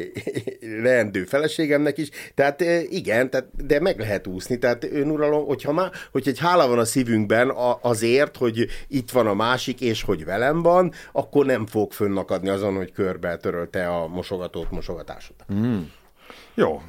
leendő 0.83 1.23
feleségemnek 1.23 1.97
is. 1.97 2.09
Tehát 2.33 2.61
igen, 2.89 3.29
tehát, 3.29 3.65
de 3.65 3.79
meg 3.79 3.99
lehet 3.99 4.27
úszni. 4.27 4.59
Tehát 4.59 4.83
önuralom, 4.83 5.45
hogyha, 5.45 5.71
már, 5.71 5.91
hogy 6.11 6.27
egy 6.27 6.39
hála 6.39 6.67
van 6.67 6.79
a 6.79 6.85
szívünkben 6.85 7.53
azért, 7.81 8.37
hogy 8.37 8.67
itt 8.87 9.11
van 9.11 9.27
a 9.27 9.33
másik, 9.33 9.81
és 9.81 10.03
hogy 10.03 10.25
velem 10.25 10.61
van, 10.61 10.91
akkor 11.11 11.45
nem 11.45 11.65
fog 11.65 11.91
fönnakadni 11.91 12.49
azon, 12.49 12.75
hogy 12.75 12.91
körbe 12.91 13.37
törölte 13.37 13.87
a 13.87 14.07
mosogatót 14.07 14.71
mosogatásod. 14.71 15.35
Mm. 15.53 15.81
Jó, 16.53 16.81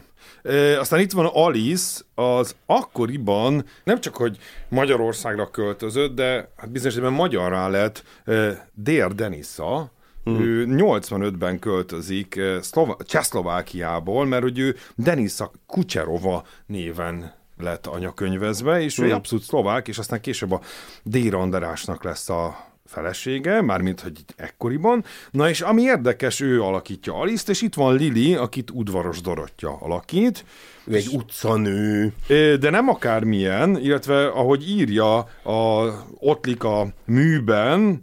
E, 0.49 0.81
aztán 0.81 1.01
itt 1.01 1.13
van 1.13 1.27
Alice, 1.27 2.01
az 2.15 2.57
akkoriban 2.67 3.65
nem 3.85 4.01
csak, 4.01 4.17
hogy 4.17 4.39
Magyarországra 4.69 5.51
költözött, 5.51 6.15
de 6.15 6.51
hát 6.57 6.71
bizonyos 6.71 7.11
magyarrá 7.11 7.69
lett 7.69 8.05
e, 8.25 8.69
Dér 8.75 9.15
Denisa, 9.15 9.95
Hmm. 10.27 10.41
Ő 10.41 10.67
85-ben 10.69 11.59
költözik 11.59 12.41
Szlova- 12.61 13.07
Csehszlovákiából, 13.07 14.25
mert 14.25 14.43
hogy 14.43 14.59
ő 14.59 14.77
Denisa 14.95 15.51
Kucserova 15.67 16.45
néven 16.67 17.35
lett 17.57 17.87
anyakönyvezve, 17.87 18.81
és 18.81 18.97
hmm. 18.97 19.07
ő 19.07 19.13
abszolút 19.13 19.45
szlovák, 19.45 19.89
és 19.89 19.99
aztán 19.99 20.21
később 20.21 20.53
a 20.53 20.61
Dér 21.03 21.35
Andrásnak 21.35 22.05
lesz 22.05 22.29
a 22.29 22.66
felesége, 22.87 23.61
mármint, 23.61 24.01
hogy 24.01 24.13
ekkoriban. 24.37 25.05
Na 25.31 25.49
és 25.49 25.61
ami 25.61 25.83
érdekes, 25.83 26.41
ő 26.41 26.63
alakítja 26.63 27.15
Aliszt, 27.15 27.49
és 27.49 27.63
itt 27.63 27.75
van 27.75 27.97
Lili, 27.97 28.35
akit 28.35 28.71
udvaros 28.71 29.21
Dorottya 29.21 29.77
alakít. 29.81 30.45
Ő 30.85 30.95
egy 30.95 31.09
utcanő. 31.13 32.13
De 32.61 32.71
nem 32.71 32.89
akármilyen, 32.89 33.79
illetve 33.79 34.27
ahogy 34.27 34.69
írja 34.69 35.17
a 35.43 35.93
Ottlik 36.19 36.65
a 36.65 36.87
műben, 37.05 38.03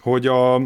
hogy 0.00 0.26
a 0.26 0.60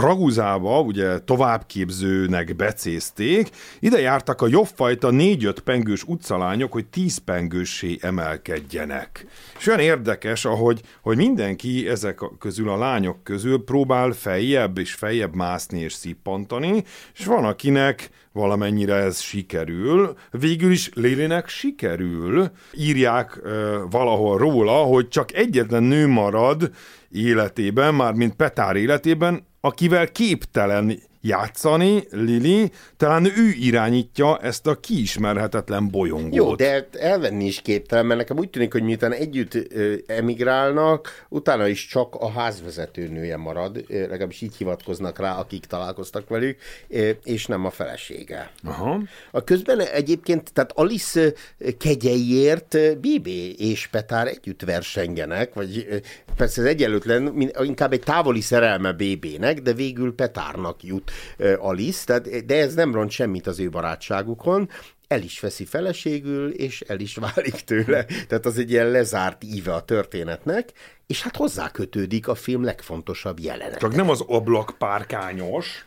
Raguzába 0.00 0.80
ugye 0.80 1.18
továbbképzőnek 1.18 2.56
becézték, 2.56 3.50
ide 3.80 4.00
jártak 4.00 4.42
a 4.42 4.48
jobbfajta 4.48 5.10
négy-öt 5.10 5.60
pengős 5.60 6.02
utcalányok, 6.02 6.72
hogy 6.72 6.86
tíz 6.86 7.18
pengőssé 7.18 7.98
emelkedjenek. 8.00 9.26
És 9.58 9.66
olyan 9.66 9.80
érdekes, 9.80 10.44
ahogy 10.44 10.80
hogy 11.02 11.16
mindenki 11.16 11.88
ezek 11.88 12.20
közül 12.38 12.70
a 12.70 12.78
lányok 12.78 13.24
közül 13.24 13.64
próbál 13.64 14.10
feljebb 14.10 14.78
és 14.78 14.94
feljebb 14.94 15.34
mászni 15.34 15.80
és 15.80 15.92
szippantani, 15.92 16.84
és 17.14 17.24
van 17.24 17.44
akinek 17.44 18.10
valamennyire 18.32 18.94
ez 18.94 19.20
sikerül. 19.20 20.14
Végül 20.30 20.70
is 20.70 20.90
Lilinek 20.94 21.48
sikerül. 21.48 22.50
Írják 22.72 23.40
uh, 23.42 23.50
valahol 23.90 24.38
róla, 24.38 24.72
hogy 24.72 25.08
csak 25.08 25.34
egyetlen 25.34 25.82
nő 25.82 26.06
marad 26.06 26.70
életében, 27.10 27.94
már 27.94 28.12
mint 28.12 28.34
Petár 28.34 28.76
életében, 28.76 29.46
akivel 29.66 30.12
képtelen 30.12 31.02
játszani, 31.26 32.06
Lili, 32.10 32.70
talán 32.96 33.24
ő 33.24 33.50
irányítja 33.58 34.38
ezt 34.38 34.66
a 34.66 34.80
kiismerhetetlen 34.80 35.90
bolyongót. 35.90 36.34
Jó, 36.34 36.54
de 36.54 36.88
elvenni 36.92 37.44
is 37.44 37.62
képtelen, 37.62 38.06
mert 38.06 38.18
nekem 38.18 38.38
úgy 38.38 38.50
tűnik, 38.50 38.72
hogy 38.72 38.82
miután 38.82 39.12
együtt 39.12 39.54
ö, 39.54 39.94
emigrálnak, 40.06 41.26
utána 41.28 41.66
is 41.66 41.86
csak 41.86 42.14
a 42.14 42.30
házvezető 42.30 43.08
nője 43.08 43.36
marad, 43.36 43.84
ö, 43.88 44.00
legalábbis 44.00 44.40
így 44.40 44.56
hivatkoznak 44.56 45.18
rá, 45.18 45.38
akik 45.38 45.64
találkoztak 45.64 46.28
velük, 46.28 46.58
ö, 46.88 47.10
és 47.24 47.46
nem 47.46 47.64
a 47.64 47.70
felesége. 47.70 48.50
Aha. 48.64 49.00
A 49.30 49.44
közben 49.44 49.80
egyébként, 49.80 50.52
tehát 50.52 50.72
Alice 50.74 51.32
kegyeiért 51.78 53.00
Bibi 53.00 53.54
és 53.70 53.86
Petár 53.86 54.26
együtt 54.26 54.62
versengenek, 54.62 55.54
vagy 55.54 56.02
persze 56.36 56.60
ez 56.60 56.66
egyelőtlen, 56.66 57.52
inkább 57.62 57.92
egy 57.92 58.00
távoli 58.00 58.40
szerelme 58.40 58.92
BB-nek, 58.92 59.60
de 59.60 59.72
végül 59.72 60.14
Petárnak 60.14 60.82
jut 60.82 61.10
Alice, 61.58 62.04
tehát, 62.04 62.46
de 62.46 62.56
ez 62.56 62.74
nem 62.74 62.94
ront 62.94 63.10
semmit 63.10 63.46
az 63.46 63.60
ő 63.60 63.68
barátságukon, 63.68 64.68
el 65.08 65.22
is 65.22 65.40
veszi 65.40 65.64
feleségül, 65.64 66.50
és 66.50 66.80
el 66.80 67.00
is 67.00 67.16
válik 67.16 67.54
tőle. 67.54 68.04
Tehát 68.04 68.46
az 68.46 68.58
egy 68.58 68.70
ilyen 68.70 68.90
lezárt 68.90 69.44
íve 69.44 69.74
a 69.74 69.82
történetnek, 69.82 70.72
és 71.06 71.22
hát 71.22 71.36
hozzá 71.36 71.70
kötődik 71.70 72.28
a 72.28 72.34
film 72.34 72.64
legfontosabb 72.64 73.40
jelenet. 73.40 73.78
Csak 73.78 73.94
nem 73.94 74.10
az 74.10 74.24
ablak 74.26 74.74
párkányos. 74.78 75.86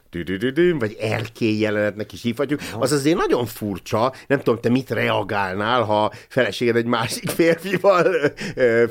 Vagy 0.80 0.98
erkély 1.00 1.60
jelenetnek 1.60 2.14
is 2.14 2.22
hívhatjuk. 2.22 2.62
Az 2.80 2.92
azért 2.92 3.18
nagyon 3.18 3.46
furcsa. 3.46 4.14
Nem 4.28 4.38
tudom, 4.38 4.60
te 4.60 4.70
mit 4.70 4.90
reagálnál, 4.90 5.84
ha 5.84 6.12
feleséged 6.28 6.76
egy 6.76 6.86
másik 6.86 7.30
férfival 7.30 8.32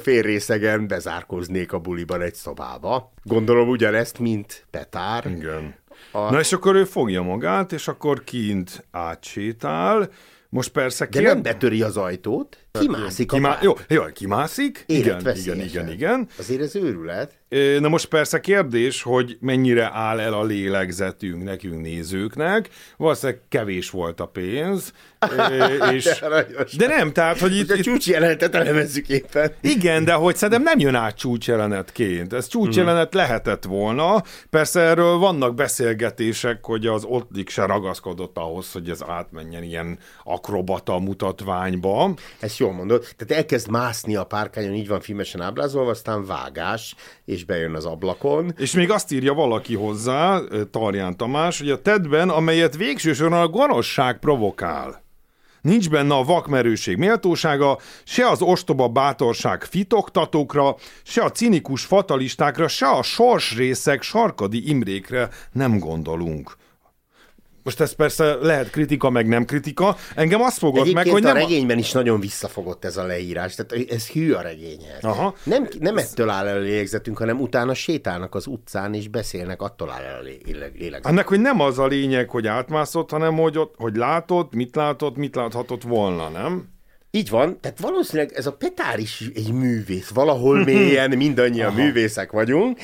félrészegen 0.02 0.88
bezárkoznék 0.88 1.72
a 1.72 1.78
buliban 1.78 2.20
egy 2.20 2.34
szobába. 2.34 3.12
Gondolom 3.22 3.68
ugyanezt, 3.68 4.18
mint 4.18 4.66
Petár. 4.70 5.26
Igen. 5.26 5.74
A... 6.10 6.30
Na 6.30 6.40
és 6.40 6.52
akkor 6.52 6.74
ő 6.74 6.84
fogja 6.84 7.22
magát, 7.22 7.72
és 7.72 7.88
akkor 7.88 8.24
kint 8.24 8.86
átsétál, 8.90 10.10
most 10.48 10.70
persze 10.70 11.08
kérd... 11.08 11.24
De 11.24 11.32
nem 11.32 11.42
betöri 11.42 11.82
az 11.82 11.96
ajtót, 11.96 12.58
kimászik 12.78 13.30
Kimá... 13.30 13.58
Jó, 13.62 13.72
jó, 13.88 14.02
kimászik. 14.12 14.84
Igen, 14.86 15.20
igen, 15.34 15.60
igen, 15.60 15.90
igen. 15.90 16.28
Azért 16.38 16.60
ez 16.60 16.76
őrület. 16.76 17.38
Na 17.78 17.88
most 17.88 18.06
persze 18.06 18.40
kérdés, 18.40 19.02
hogy 19.02 19.36
mennyire 19.40 19.90
áll 19.92 20.20
el 20.20 20.32
a 20.32 20.44
lélegzetünk 20.44 21.44
nekünk 21.44 21.80
nézőknek. 21.80 22.68
Valószínűleg 22.96 23.40
kevés 23.48 23.90
volt 23.90 24.20
a 24.20 24.26
pénz. 24.26 24.92
és... 25.92 26.04
de, 26.20 26.46
de 26.76 26.86
nem, 26.86 27.12
tehát, 27.12 27.38
hogy 27.38 27.56
itt... 27.56 27.70
A 27.70 27.80
csúcsjelenetet 27.80 28.54
elemezzük 28.54 29.08
éppen. 29.08 29.52
Igen, 29.60 30.04
de 30.04 30.12
hogy 30.12 30.36
szerintem 30.36 30.62
nem 30.62 30.78
jön 30.78 30.94
át 30.94 31.16
csúcsjelenetként. 31.16 32.32
Ez 32.32 32.46
csúcsjelenet 32.46 33.10
hmm. 33.10 33.20
lehetett 33.20 33.64
volna. 33.64 34.22
Persze 34.50 34.80
erről 34.80 35.16
vannak 35.16 35.54
beszélgetések, 35.54 36.64
hogy 36.64 36.86
az 36.86 37.04
Ottlik 37.04 37.48
se 37.48 37.64
ragaszkodott 37.64 38.38
ahhoz, 38.38 38.72
hogy 38.72 38.90
ez 38.90 39.00
átmenjen 39.06 39.62
ilyen 39.62 39.98
akrobata 40.24 40.98
mutatványba. 40.98 42.14
Ezt 42.40 42.58
jól 42.68 42.76
mondod. 42.76 43.06
Tehát 43.16 43.42
elkezd 43.42 43.70
mászni 43.70 44.16
a 44.16 44.24
párkányon, 44.24 44.74
így 44.74 44.88
van 44.88 45.00
filmesen 45.00 45.40
ábrázolva, 45.40 45.90
aztán 45.90 46.26
vágás, 46.26 46.94
és 47.24 47.44
bejön 47.44 47.74
az 47.74 47.84
ablakon. 47.84 48.54
És 48.56 48.72
még 48.72 48.90
azt 48.90 49.12
írja 49.12 49.34
valaki 49.34 49.74
hozzá, 49.74 50.40
Tarján 50.70 51.16
Tamás, 51.16 51.58
hogy 51.58 51.70
a 51.70 51.82
tedben, 51.82 52.28
amelyet 52.28 52.76
végső 52.76 53.12
soron 53.12 53.32
a 53.32 53.48
gonoszság 53.48 54.18
provokál. 54.18 55.06
Nincs 55.60 55.90
benne 55.90 56.14
a 56.14 56.24
vakmerőség 56.24 56.96
méltósága, 56.96 57.78
se 58.04 58.28
az 58.28 58.42
ostoba 58.42 58.88
bátorság 58.88 59.64
fitoktatókra, 59.64 60.76
se 61.02 61.22
a 61.22 61.30
cinikus 61.30 61.84
fatalistákra, 61.84 62.68
se 62.68 62.86
a 62.86 63.02
sorsrészek 63.02 64.02
sarkadi 64.02 64.68
imrékre 64.68 65.28
nem 65.52 65.78
gondolunk. 65.78 66.56
Most 67.68 67.80
ez 67.80 67.92
persze 67.92 68.34
lehet 68.34 68.70
kritika, 68.70 69.10
meg 69.10 69.26
nem 69.26 69.44
kritika. 69.44 69.96
Engem 70.14 70.40
azt 70.40 70.58
fogott 70.58 70.80
Egyébként 70.80 71.04
meg, 71.04 71.14
hogy 71.14 71.24
a 71.24 71.32
nem... 71.32 71.36
regényben 71.36 71.78
is 71.78 71.92
nagyon 71.92 72.20
visszafogott 72.20 72.84
ez 72.84 72.96
a 72.96 73.04
leírás, 73.04 73.54
tehát 73.54 73.90
ez 73.90 74.08
hű 74.08 74.32
a 74.32 74.40
regényhez. 74.40 75.02
Aha. 75.02 75.34
Nem, 75.42 75.68
nem 75.78 75.96
ettől 75.96 76.30
áll 76.30 76.46
el 76.46 76.56
a 76.56 76.60
lélegzetünk, 76.60 77.18
hanem 77.18 77.40
utána 77.40 77.74
sétálnak 77.74 78.34
az 78.34 78.46
utcán, 78.46 78.94
és 78.94 79.08
beszélnek, 79.08 79.62
attól 79.62 79.90
áll 79.90 80.02
el 80.02 80.18
a 80.18 80.22
lé- 80.22 80.42
lélegzetünk. 80.46 81.06
Annak, 81.06 81.28
hogy 81.28 81.40
nem 81.40 81.60
az 81.60 81.78
a 81.78 81.86
lényeg, 81.86 82.30
hogy 82.30 82.46
átmászott, 82.46 83.10
hanem 83.10 83.36
hogy, 83.36 83.58
ott, 83.58 83.74
hogy 83.76 83.96
látod, 83.96 84.54
mit 84.54 84.76
látott, 84.76 85.16
mit 85.16 85.34
láthatott 85.34 85.82
volna, 85.82 86.28
nem? 86.28 86.68
Így 87.10 87.28
van, 87.30 87.60
tehát 87.60 87.80
valószínűleg 87.80 88.32
ez 88.32 88.46
a 88.46 88.52
Petár 88.52 88.98
is 88.98 89.30
egy 89.34 89.52
művész, 89.52 90.08
valahol 90.08 90.64
mélyen 90.64 91.10
mindannyian 91.16 91.74
művészek 91.74 92.32
vagyunk. 92.32 92.78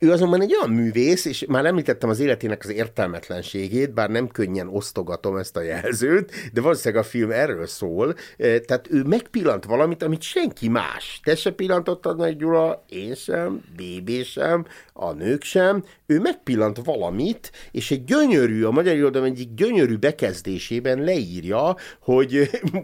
Ő 0.00 0.10
azonban 0.10 0.42
egy 0.42 0.54
olyan 0.60 0.74
művész, 0.76 1.24
és 1.24 1.44
már 1.48 1.64
említettem 1.64 2.08
az 2.10 2.20
életének 2.20 2.64
az 2.64 2.70
értelmetlenségét, 2.70 3.94
bár 3.94 4.10
nem 4.10 4.28
könnyen 4.28 4.68
osztogatom 4.68 5.36
ezt 5.36 5.56
a 5.56 5.62
jelzőt, 5.62 6.32
de 6.52 6.60
valószínűleg 6.60 7.04
a 7.04 7.06
film 7.06 7.30
erről 7.30 7.66
szól. 7.66 8.14
Eh, 8.36 8.58
Tehát 8.58 8.86
ő 8.90 9.02
megpillant 9.02 9.64
valamit, 9.64 10.02
amit 10.02 10.22
senki 10.22 10.68
más. 10.68 11.20
Te 11.24 11.34
se 11.34 11.50
pillantottad 11.50 12.18
meg, 12.18 12.36
Gyula, 12.36 12.84
én 12.88 13.14
sem, 13.14 13.62
BB 13.76 14.10
sem, 14.24 14.66
a 14.92 15.12
nők 15.12 15.42
sem. 15.42 15.84
Ő 16.06 16.20
megpillant 16.20 16.78
valamit, 16.84 17.52
és 17.70 17.90
egy 17.90 18.04
gyönyörű, 18.04 18.64
a 18.64 18.70
Magyar 18.70 18.94
Irodalom 18.94 19.26
egyik 19.26 19.54
gyönyörű 19.54 19.96
bekezdésében 19.96 20.98
leírja, 20.98 21.76
hogy 22.00 22.50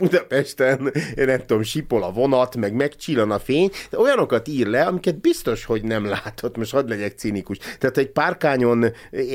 Budapesten, 0.58 0.92
nem 1.26 1.38
tudom, 1.38 1.62
sipol 1.62 2.02
a 2.02 2.10
vonat, 2.10 2.56
meg 2.56 2.72
megcsillan 2.72 3.30
a 3.30 3.38
fény, 3.38 3.70
de 3.90 3.98
olyanokat 3.98 4.48
ír 4.48 4.66
le, 4.66 4.84
amiket 4.84 5.20
biztos, 5.20 5.64
hogy 5.64 5.82
nem 5.82 6.04
látott, 6.04 6.56
most 6.56 6.72
hadd 6.72 6.88
legyek 6.88 7.18
cinikus. 7.18 7.58
Tehát 7.78 7.96
egy 7.96 8.10
párkányon 8.10 8.92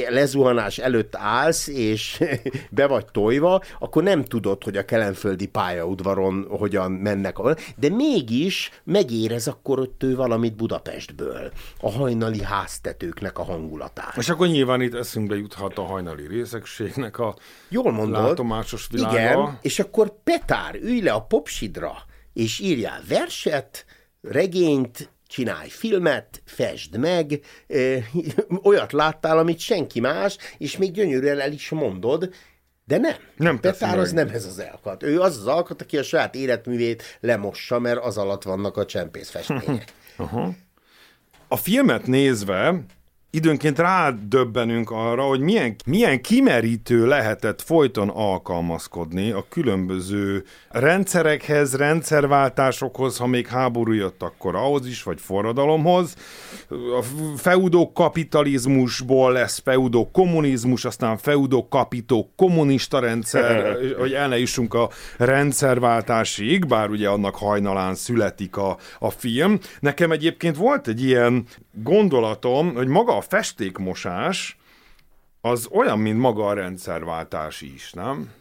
lezuhanás 0.10 0.78
előtt 0.78 1.16
állsz, 1.16 1.68
és 1.68 2.24
be 2.72 2.88
vagy 2.88 3.06
tojva, 3.06 3.62
akkor 3.80 4.04
nem 4.04 4.24
tudod, 4.24 4.64
hogy 4.64 4.78
a 4.78 4.86
kelenföldi 4.86 5.48
pályaudvaron 5.48 6.48
hogyan 6.50 6.92
mennek. 6.92 7.38
De 7.76 7.90
mégis 7.90 8.72
megérez 8.84 9.48
akkor 9.48 9.80
ott 9.80 10.04
ő 10.04 10.16
valamit 10.16 10.56
Budapestből. 10.56 11.52
A 11.80 11.92
hajnali 11.92 12.42
háztetőknek 12.44 13.40
a 13.40 13.44
hangulatát. 13.44 14.18
És 14.18 14.30
akkor 14.30 14.48
nyilván 14.48 14.82
itt 14.82 14.94
eszünkbe 14.94 15.36
juthat 15.36 15.78
a 15.78 15.82
hajnali 15.82 16.28
részegségnek 16.28 17.20
a 17.20 17.36
Jól 17.70 17.92
mondod. 17.92 18.24
látomásos 18.24 18.88
világa. 18.92 19.14
Igen, 19.14 19.58
és 19.62 19.80
akkor 19.80 20.14
Petár, 20.24 20.76
ülj 20.82 21.02
le 21.02 21.12
a 21.13 21.26
popsidra, 21.26 22.06
és 22.34 22.60
írjál 22.60 23.02
verset, 23.08 23.86
regényt, 24.21 25.10
csinálj 25.28 25.69
filmet, 25.69 26.41
fesd 26.45 26.97
meg, 26.97 27.39
ö, 27.67 27.97
olyat 28.63 28.91
láttál, 28.91 29.38
amit 29.38 29.60
senki 29.60 29.99
más, 29.99 30.38
és 30.58 30.78
még 30.78 30.91
gyönyörűen 30.91 31.39
el 31.39 31.52
is 31.52 31.69
mondod, 31.69 32.34
de 32.86 32.97
nem. 32.97 33.15
Nem 33.36 33.60
Petár 33.60 33.97
az 33.97 34.12
nem 34.12 34.28
ez 34.28 34.45
az 34.45 34.60
alkat. 34.71 35.04
Ő 35.04 35.19
az 35.19 35.38
az 35.38 35.47
alkat, 35.47 35.82
aki 35.82 35.97
a 35.97 36.04
saját 36.04 36.36
életművét 36.36 37.04
lemossa, 37.19 37.80
mert 37.80 37.99
az 37.99 38.17
alatt 38.17 38.43
vannak 38.43 38.78
a 38.78 38.86
csempészfestmények. 38.86 39.93
A 41.47 41.58
filmet 41.58 42.08
nézve 42.08 42.84
időnként 43.36 43.80
rádöbbenünk 43.80 44.91
arra, 44.91 45.24
hogy 45.24 45.39
milyen, 45.39 45.76
milyen 45.86 46.22
kimerítő 46.22 47.08
lehetett 47.08 47.62
folyton 47.62 48.10
alkalmazkodni 48.10 49.32
a 49.32 49.46
különböző 49.50 50.43
rendszerekhez, 50.69 51.76
rendszerváltásokhoz, 51.76 53.17
ha 53.17 53.28
még 53.28 53.48
háború 53.48 53.91
jött, 53.91 54.24
akkor 54.24 54.56
ahhoz 54.56 54.88
is, 54.88 55.04
vagy 55.04 55.22
forradalomhoz. 55.22 56.15
A 56.69 57.04
feudokapitalizmusból 57.38 59.32
lesz 59.32 59.62
feudokommunizmus, 59.63 60.86
aztán 60.86 61.17
feudokapitó 61.17 62.32
kommunista 62.36 63.00
rendszer, 63.00 63.78
hogy 64.02 64.13
el 64.13 64.28
ne 64.28 64.39
jussunk 64.39 64.74
a 64.74 64.89
rendszerváltásig, 65.17 66.67
bár 66.67 66.89
ugye 66.89 67.10
annak 67.10 67.36
hajnalán 67.36 67.96
születik 67.96 68.58
a, 68.58 68.78
a 69.00 69.10
film. 69.10 69.60
Nekem 69.80 70.12
egyébként 70.12 70.56
volt 70.56 70.88
egy 70.88 71.04
ilyen 71.04 71.46
gondolatom, 71.72 72.74
hogy 72.76 72.88
maga 72.88 73.17
a 73.17 73.22
festékmosás 73.24 74.58
az 75.42 75.68
olyan, 75.72 76.00
mint 76.00 76.20
maga 76.20 76.48
a 76.48 76.54
rendszerváltás 76.54 77.62
is, 77.62 77.92
nem? 77.92 78.32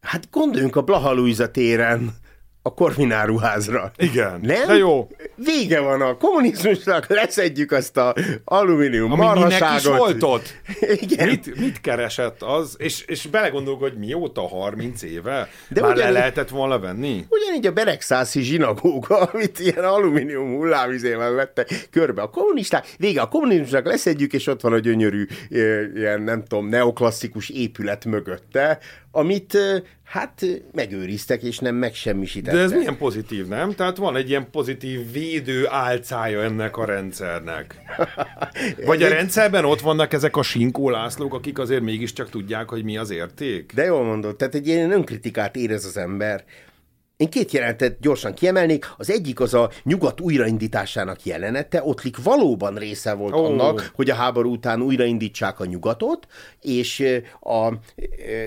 Hát 0.00 0.30
gondoljunk 0.30 0.76
a 0.76 0.82
Blaha 0.82 1.12
Luisa 1.12 1.50
téren 1.50 2.16
a 2.66 2.74
Korvináruházra. 2.74 3.92
Igen, 3.96 4.40
Nem? 4.42 4.66
de 4.66 4.74
jó. 4.74 5.08
Vége 5.36 5.80
van 5.80 6.00
a 6.00 6.16
kommunizmusnak, 6.16 7.06
leszedjük 7.08 7.72
azt 7.72 7.96
a 7.96 8.14
alumínium 8.44 9.12
Ami 9.12 9.26
minek 9.42 9.52
is 9.52 9.58
marhaságot. 9.58 9.98
volt 9.98 10.22
ott? 10.22 10.54
Igen. 11.00 11.28
Mit, 11.28 11.58
mit 11.58 11.80
keresett 11.80 12.42
az? 12.42 12.74
És, 12.78 13.02
és 13.06 13.26
belegondolok, 13.26 13.80
hogy 13.80 13.98
mióta 13.98 14.48
30 14.48 15.02
éve? 15.02 15.48
De 15.68 15.80
Már 15.80 15.88
le 15.90 15.94
ugyanígy- 15.96 16.14
lehetett 16.14 16.48
volna 16.48 16.78
venni? 16.78 17.24
Ugyanígy 17.28 17.66
a 17.66 17.72
Beregszászi 17.72 18.40
zsinagóga, 18.42 19.16
amit 19.32 19.58
ilyen 19.58 19.84
alumínium 19.84 20.54
hullámvizével 20.56 21.32
vette 21.32 21.66
körbe 21.90 22.22
a 22.22 22.30
kommunisták. 22.30 22.86
Vége 22.98 23.20
a 23.20 23.28
kommunizmusnak, 23.28 23.86
leszedjük, 23.86 24.32
és 24.32 24.46
ott 24.46 24.60
van 24.60 24.72
a 24.72 24.78
gyönyörű, 24.78 25.26
ilyen 25.94 26.22
nem 26.22 26.44
tudom, 26.44 26.68
neoklasszikus 26.68 27.48
épület 27.48 28.04
mögötte, 28.04 28.78
amit 29.10 29.58
hát 30.14 30.46
megőriztek, 30.72 31.42
és 31.42 31.58
nem 31.58 31.74
megsemmisítettek. 31.74 32.54
De 32.54 32.64
ez 32.64 32.72
milyen 32.72 32.96
pozitív, 32.96 33.46
nem? 33.46 33.72
Tehát 33.72 33.96
van 33.96 34.16
egy 34.16 34.28
ilyen 34.28 34.50
pozitív 34.50 35.12
védő 35.12 35.66
álcája 35.68 36.42
ennek 36.42 36.76
a 36.76 36.84
rendszernek. 36.84 37.76
Vagy 38.86 39.02
a 39.02 39.08
rendszerben 39.08 39.64
ott 39.64 39.80
vannak 39.80 40.12
ezek 40.12 40.36
a 40.36 40.42
Sinkó 40.42 40.90
Lászlók, 40.90 41.34
akik 41.34 41.58
azért 41.58 41.82
mégiscsak 41.82 42.30
tudják, 42.30 42.68
hogy 42.68 42.84
mi 42.84 42.96
az 42.96 43.10
érték? 43.10 43.72
De 43.74 43.84
jól 43.84 44.04
mondod, 44.04 44.36
tehát 44.36 44.54
egy 44.54 44.66
ilyen 44.66 44.90
önkritikát 44.90 45.56
érez 45.56 45.84
az 45.84 45.96
ember. 45.96 46.44
Én 47.16 47.30
két 47.30 47.52
jelenetet 47.52 48.00
gyorsan 48.00 48.34
kiemelnék. 48.34 48.86
Az 48.96 49.10
egyik 49.10 49.40
az 49.40 49.54
a 49.54 49.70
nyugat 49.82 50.20
újraindításának 50.20 51.24
jelenete. 51.24 51.82
Ottlik 51.84 52.22
valóban 52.22 52.74
része 52.74 53.12
volt 53.12 53.34
oh. 53.34 53.44
annak, 53.44 53.90
hogy 53.94 54.10
a 54.10 54.14
háború 54.14 54.52
után 54.52 54.82
újraindítsák 54.82 55.60
a 55.60 55.64
nyugatot, 55.64 56.26
és 56.60 57.20
a, 57.40 57.72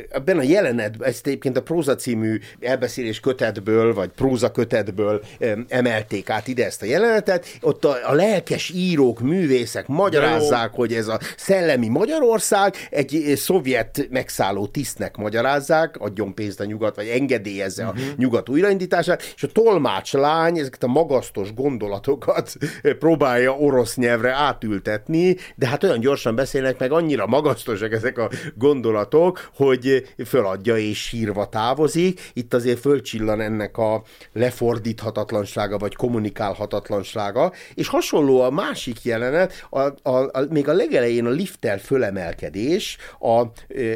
ebben 0.09 0.37
a 0.37 0.41
jelenetben, 0.41 1.07
ezt 1.07 1.27
egyébként 1.27 1.57
a 1.57 1.61
Próza 1.61 1.95
című 1.95 2.39
elbeszélés 2.59 3.19
kötetből, 3.19 3.93
vagy 3.93 4.09
próza 4.09 4.51
kötetből 4.51 5.23
emelték 5.67 6.29
át 6.29 6.47
ide 6.47 6.65
ezt 6.65 6.81
a 6.81 6.85
jelenetet. 6.85 7.57
Ott 7.61 7.85
a, 7.85 8.09
a 8.09 8.13
lelkes 8.13 8.69
írók, 8.69 9.19
művészek 9.19 9.87
magyarázzák, 9.87 10.73
hogy 10.73 10.93
ez 10.93 11.07
a 11.07 11.19
szellemi 11.37 11.87
Magyarország 11.87 12.75
egy 12.89 13.33
szovjet 13.35 14.07
megszálló 14.09 14.67
tisztnek 14.67 15.17
magyarázzák, 15.17 15.97
adjon 15.97 16.33
pénzt 16.33 16.59
a 16.59 16.65
nyugat, 16.65 16.95
vagy 16.95 17.07
engedélyezze 17.07 17.85
uh-huh. 17.85 18.01
a 18.01 18.13
nyugat 18.17 18.49
újraindítását, 18.57 19.33
és 19.35 19.43
a 19.43 19.47
tolmács 19.47 20.13
lány 20.13 20.57
ezeket 20.57 20.83
a 20.83 20.87
magasztos 20.87 21.53
gondolatokat 21.53 22.53
próbálja 22.99 23.57
orosz 23.57 23.95
nyelvre 23.95 24.31
átültetni, 24.31 25.35
de 25.55 25.67
hát 25.67 25.83
olyan 25.83 25.99
gyorsan 25.99 26.35
beszélnek 26.35 26.79
meg, 26.79 26.91
annyira 26.91 27.27
magasztosak 27.27 27.91
ezek 27.91 28.17
a 28.17 28.29
gondolatok, 28.55 29.49
hogy 29.55 30.07
föladja 30.25 30.77
és 30.77 31.03
sírva 31.03 31.49
távozik. 31.49 32.31
Itt 32.33 32.53
azért 32.53 32.79
fölcsillan 32.79 33.41
ennek 33.41 33.77
a 33.77 34.03
lefordíthatatlansága, 34.33 35.77
vagy 35.77 35.95
kommunikálhatatlansága, 35.95 37.51
és 37.73 37.87
hasonló 37.87 38.41
a 38.41 38.49
másik 38.49 39.03
jelenet, 39.03 39.67
a, 39.69 39.79
a, 39.79 40.09
a, 40.09 40.45
még 40.49 40.67
a 40.67 40.73
legelején 40.73 41.25
a 41.25 41.29
lifttel 41.29 41.77
fölemelkedés, 41.79 42.97
a, 43.19 43.41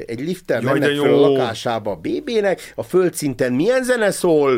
egy 0.06 0.20
lifttel 0.20 0.62
Jaj, 0.62 0.80
mennek 0.80 0.98
föl 0.98 1.14
a 1.14 1.30
lakásába 1.30 1.92
a 1.92 1.96
BB-nek, 1.96 2.74
a 2.76 2.84
földszinten 2.84 3.54
milyen 3.54 3.84
zene 3.84 4.12
szól, 4.12 4.51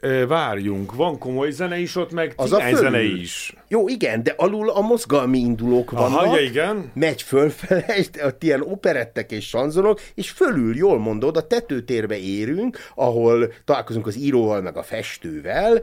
Ö, 0.00 0.26
Várjunk, 0.26 0.94
van 0.94 1.18
komoly 1.18 1.50
zene 1.50 1.78
is 1.78 1.96
ott, 1.96 2.12
meg 2.12 2.32
Az 2.36 2.52
a 2.52 2.76
zene 2.76 3.02
is. 3.02 3.54
Jó, 3.68 3.88
igen, 3.88 4.22
de 4.22 4.34
alul 4.36 4.70
a 4.70 4.80
mozgalmi 4.80 5.38
indulók 5.38 5.90
vannak. 5.90 6.20
Aha, 6.22 6.36
ja, 6.36 6.42
igen. 6.42 6.90
Megy 6.94 7.22
fölfele, 7.22 7.84
ott 8.26 8.42
ilyen 8.42 8.60
operettek 8.60 9.32
és 9.32 9.48
sanzonok, 9.48 10.00
és 10.14 10.30
fölül, 10.30 10.76
jól 10.76 10.98
mondod, 10.98 11.36
a 11.36 11.46
tetőtérbe 11.46 12.18
érünk, 12.18 12.78
ahol 12.94 13.52
találkozunk 13.64 14.06
az 14.06 14.18
íróval, 14.18 14.60
meg 14.60 14.76
a 14.76 14.82
festővel, 14.82 15.80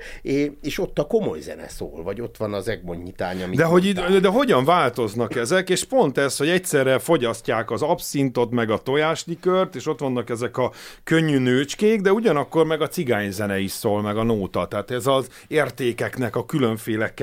és 0.62 0.80
ott 0.80 1.00
a 1.00 1.04
komoly 1.04 1.40
zene 1.40 1.68
szól, 1.68 2.04
vagy 2.04 2.22
ott 2.22 2.38
van 2.38 2.54
az 2.54 2.68
Egmond 2.68 3.04
nyitány, 3.04 3.44
amit 3.44 3.58
De, 3.58 3.64
hogy, 3.64 3.86
id- 3.86 4.20
de 4.20 4.28
hogyan 4.28 4.66
változnak 4.66 5.36
ezek, 5.36 5.70
és 5.70 5.84
pont 5.84 6.18
ez, 6.18 6.38
hogy 6.38 6.50
egyszerre 6.50 7.00
fogyasztják 7.00 7.72
az 7.72 7.82
abszintot, 7.82 8.52
meg 8.52 8.70
a 8.70 8.78
tojáslikört, 8.78 9.76
és 9.76 9.88
ott 9.88 10.00
vannak 10.00 10.30
ezek 10.30 10.58
a 10.58 10.72
könnyű 11.04 11.38
nőcskék, 11.38 12.02
de 12.02 12.12
ugyanakkor 12.12 12.66
meg 12.66 12.82
a 12.82 12.88
cigányzene 12.88 13.60
is 13.60 13.72
szól, 13.72 14.02
meg 14.02 14.18
a 14.18 14.24
nóta. 14.24 14.68
Tehát 14.68 14.92
ez 14.92 15.08
az 15.08 15.28
értékeknek 15.48 16.36
a 16.36 16.46
különféle 16.46 17.14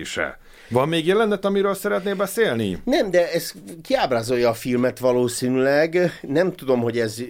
keveredése. 0.00 0.38
Van 0.68 0.88
még 0.88 1.06
jelenet, 1.06 1.44
amiről 1.44 1.74
szeretnél 1.74 2.14
beszélni? 2.14 2.78
Nem, 2.84 3.10
de 3.10 3.32
ez 3.32 3.52
kiábrázolja 3.82 4.48
a 4.48 4.54
filmet 4.54 4.98
valószínűleg. 4.98 6.18
Nem 6.22 6.52
tudom, 6.52 6.80
hogy 6.80 6.98
ez 6.98 7.22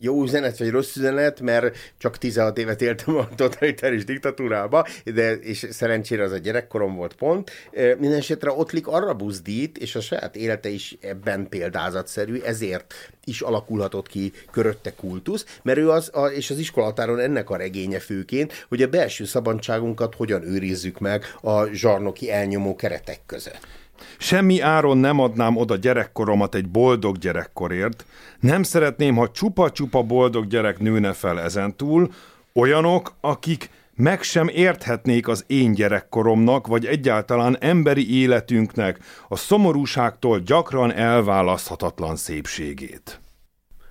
jó 0.00 0.22
üzenet 0.22 0.58
vagy 0.58 0.70
rossz 0.70 0.96
üzenet, 0.96 1.40
mert 1.40 1.76
csak 1.98 2.18
16 2.18 2.58
évet 2.58 2.82
éltem 2.82 3.16
a 3.16 3.28
totalitáris 3.34 4.04
diktatúrába, 4.04 4.86
de 5.04 5.32
és 5.32 5.66
szerencsére 5.70 6.22
az 6.22 6.32
a 6.32 6.38
gyerekkorom 6.38 6.94
volt 6.94 7.14
pont. 7.14 7.50
Mindenesetre 7.98 8.50
Ottlik 8.50 8.86
arra 8.86 9.14
buzdít, 9.14 9.78
és 9.78 9.94
a 9.94 10.00
saját 10.00 10.36
élete 10.36 10.68
is 10.68 10.96
ebben 11.00 11.48
példázatszerű, 11.48 12.40
ezért 12.40 12.94
is 13.24 13.40
alakulhatott 13.40 14.08
ki 14.08 14.32
körötte 14.50 14.94
kultusz, 14.94 15.58
mert 15.62 15.78
ő 15.78 15.90
az, 15.90 16.10
a, 16.12 16.26
és 16.26 16.50
az 16.50 16.58
iskolatáron 16.58 17.18
ennek 17.18 17.50
a 17.50 17.56
regénye 17.56 17.98
főként, 17.98 18.66
hogy 18.68 18.82
a 18.82 18.88
belső 18.88 19.24
szabadságunkat 19.24 20.14
hogyan 20.14 20.42
őrizzük 20.42 20.98
meg 20.98 21.24
a 21.40 21.64
zsarnoki 21.66 22.30
elnyomó 22.30 22.76
keretek 22.76 23.20
között. 23.26 23.77
Semmi 24.18 24.60
áron 24.60 24.98
nem 24.98 25.20
adnám 25.20 25.56
oda 25.56 25.76
gyerekkoromat 25.76 26.54
egy 26.54 26.68
boldog 26.68 27.18
gyerekkorért. 27.18 28.04
Nem 28.40 28.62
szeretném, 28.62 29.16
ha 29.16 29.30
csupa-csupa 29.30 30.02
boldog 30.02 30.46
gyerek 30.46 30.78
nőne 30.78 31.12
fel 31.12 31.40
ezentúl, 31.40 32.10
olyanok, 32.52 33.14
akik 33.20 33.70
meg 33.94 34.22
sem 34.22 34.48
érthetnék 34.48 35.28
az 35.28 35.44
én 35.46 35.72
gyerekkoromnak, 35.72 36.66
vagy 36.66 36.86
egyáltalán 36.86 37.56
emberi 37.60 38.20
életünknek 38.20 38.98
a 39.28 39.36
szomorúságtól 39.36 40.38
gyakran 40.38 40.92
elválaszthatatlan 40.92 42.16
szépségét. 42.16 43.20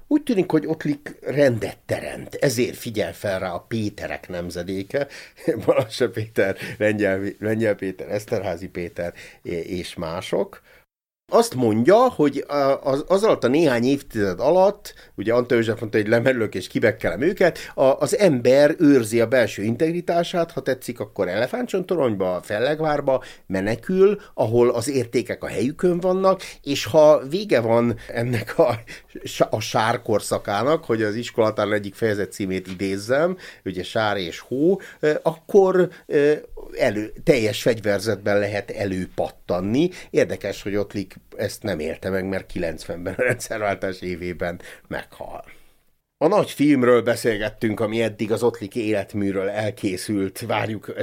Úgy 0.07 0.23
tűnik, 0.23 0.51
hogy 0.51 0.67
Ottlik 0.67 1.17
rendet 1.21 1.77
teremt, 1.85 2.35
ezért 2.35 2.75
figyel 2.75 3.13
fel 3.13 3.39
rá 3.39 3.51
a 3.51 3.65
Péterek 3.67 4.27
nemzedéke, 4.29 5.07
Balassa 5.65 6.09
Péter, 6.09 6.57
Lengyel, 6.77 7.21
Lengyel 7.39 7.75
Péter, 7.75 8.09
Eszterházi 8.09 8.67
Péter 8.67 9.13
és 9.41 9.95
mások, 9.95 10.61
azt 11.31 11.55
mondja, 11.55 11.95
hogy 11.95 12.45
az, 12.81 13.03
az 13.07 13.23
alatt 13.23 13.43
a 13.43 13.47
néhány 13.47 13.83
évtized 13.83 14.39
alatt, 14.39 14.93
ugye 15.15 15.33
Anta 15.33 15.55
József 15.55 15.79
mondta, 15.79 15.97
hogy 15.97 16.07
lemerülök 16.07 16.55
és 16.55 16.67
kibekkelem 16.67 17.21
őket, 17.21 17.57
a, 17.75 17.83
az 17.83 18.17
ember 18.17 18.75
őrzi 18.79 19.19
a 19.19 19.27
belső 19.27 19.63
integritását, 19.63 20.51
ha 20.51 20.61
tetszik, 20.61 20.99
akkor 20.99 21.27
elefántcsontoronyba, 21.27 22.41
fellegvárba 22.43 23.23
menekül, 23.47 24.21
ahol 24.33 24.69
az 24.69 24.89
értékek 24.89 25.43
a 25.43 25.47
helyükön 25.47 25.99
vannak, 25.99 26.41
és 26.63 26.85
ha 26.85 27.21
vége 27.29 27.59
van 27.59 27.97
ennek 28.07 28.59
a, 28.59 28.79
a 29.49 29.59
sárkorszakának, 29.59 30.85
hogy 30.85 31.03
az 31.03 31.15
iskolatár 31.15 31.71
egyik 31.71 31.95
fejezet 31.95 32.31
címét 32.31 32.67
idézzem, 32.67 33.37
ugye 33.65 33.83
sár 33.83 34.17
és 34.17 34.39
hó, 34.39 34.79
akkor 35.21 35.89
elő, 36.77 37.13
teljes 37.23 37.61
fegyverzetben 37.61 38.39
lehet 38.39 38.71
előpattanni. 38.71 39.89
Érdekes, 40.09 40.63
hogy 40.63 40.75
ott 40.75 40.93
ezt 41.35 41.63
nem 41.63 41.79
érte 41.79 42.09
meg, 42.09 42.25
mert 42.25 42.51
90-ben 42.53 43.13
a 43.13 43.21
rendszerváltás 43.21 44.01
évében 44.01 44.61
meghal. 44.87 45.43
A 46.19 46.27
nagy 46.27 46.51
filmről 46.51 47.01
beszélgettünk, 47.01 47.79
ami 47.79 48.01
eddig 48.01 48.31
az 48.31 48.43
Ottlik 48.43 48.75
életműről 48.75 49.49
elkészült, 49.49 50.39
várjuk 50.39 50.93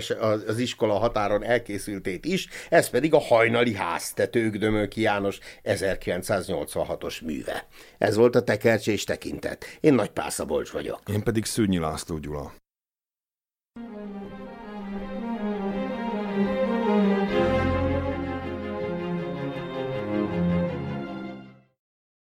az 0.46 0.58
iskola 0.58 0.94
határon 0.94 1.44
elkészültét 1.44 2.24
is, 2.24 2.48
ez 2.68 2.88
pedig 2.88 3.14
a 3.14 3.18
Hajnali 3.20 3.74
háztetők 3.74 4.56
Dömölki 4.56 5.00
János 5.00 5.38
1986-os 5.64 7.24
műve. 7.24 7.66
Ez 7.98 8.16
volt 8.16 8.34
a 8.34 8.42
tekercs 8.42 8.88
és 8.88 9.04
tekintet. 9.04 9.64
Én 9.80 9.94
Nagy 9.94 10.10
Pászabolcs 10.10 10.70
vagyok. 10.70 11.00
Én 11.12 11.22
pedig 11.22 11.44
Szűnyi 11.44 11.78
László 11.78 12.18
Gyula. 12.18 12.52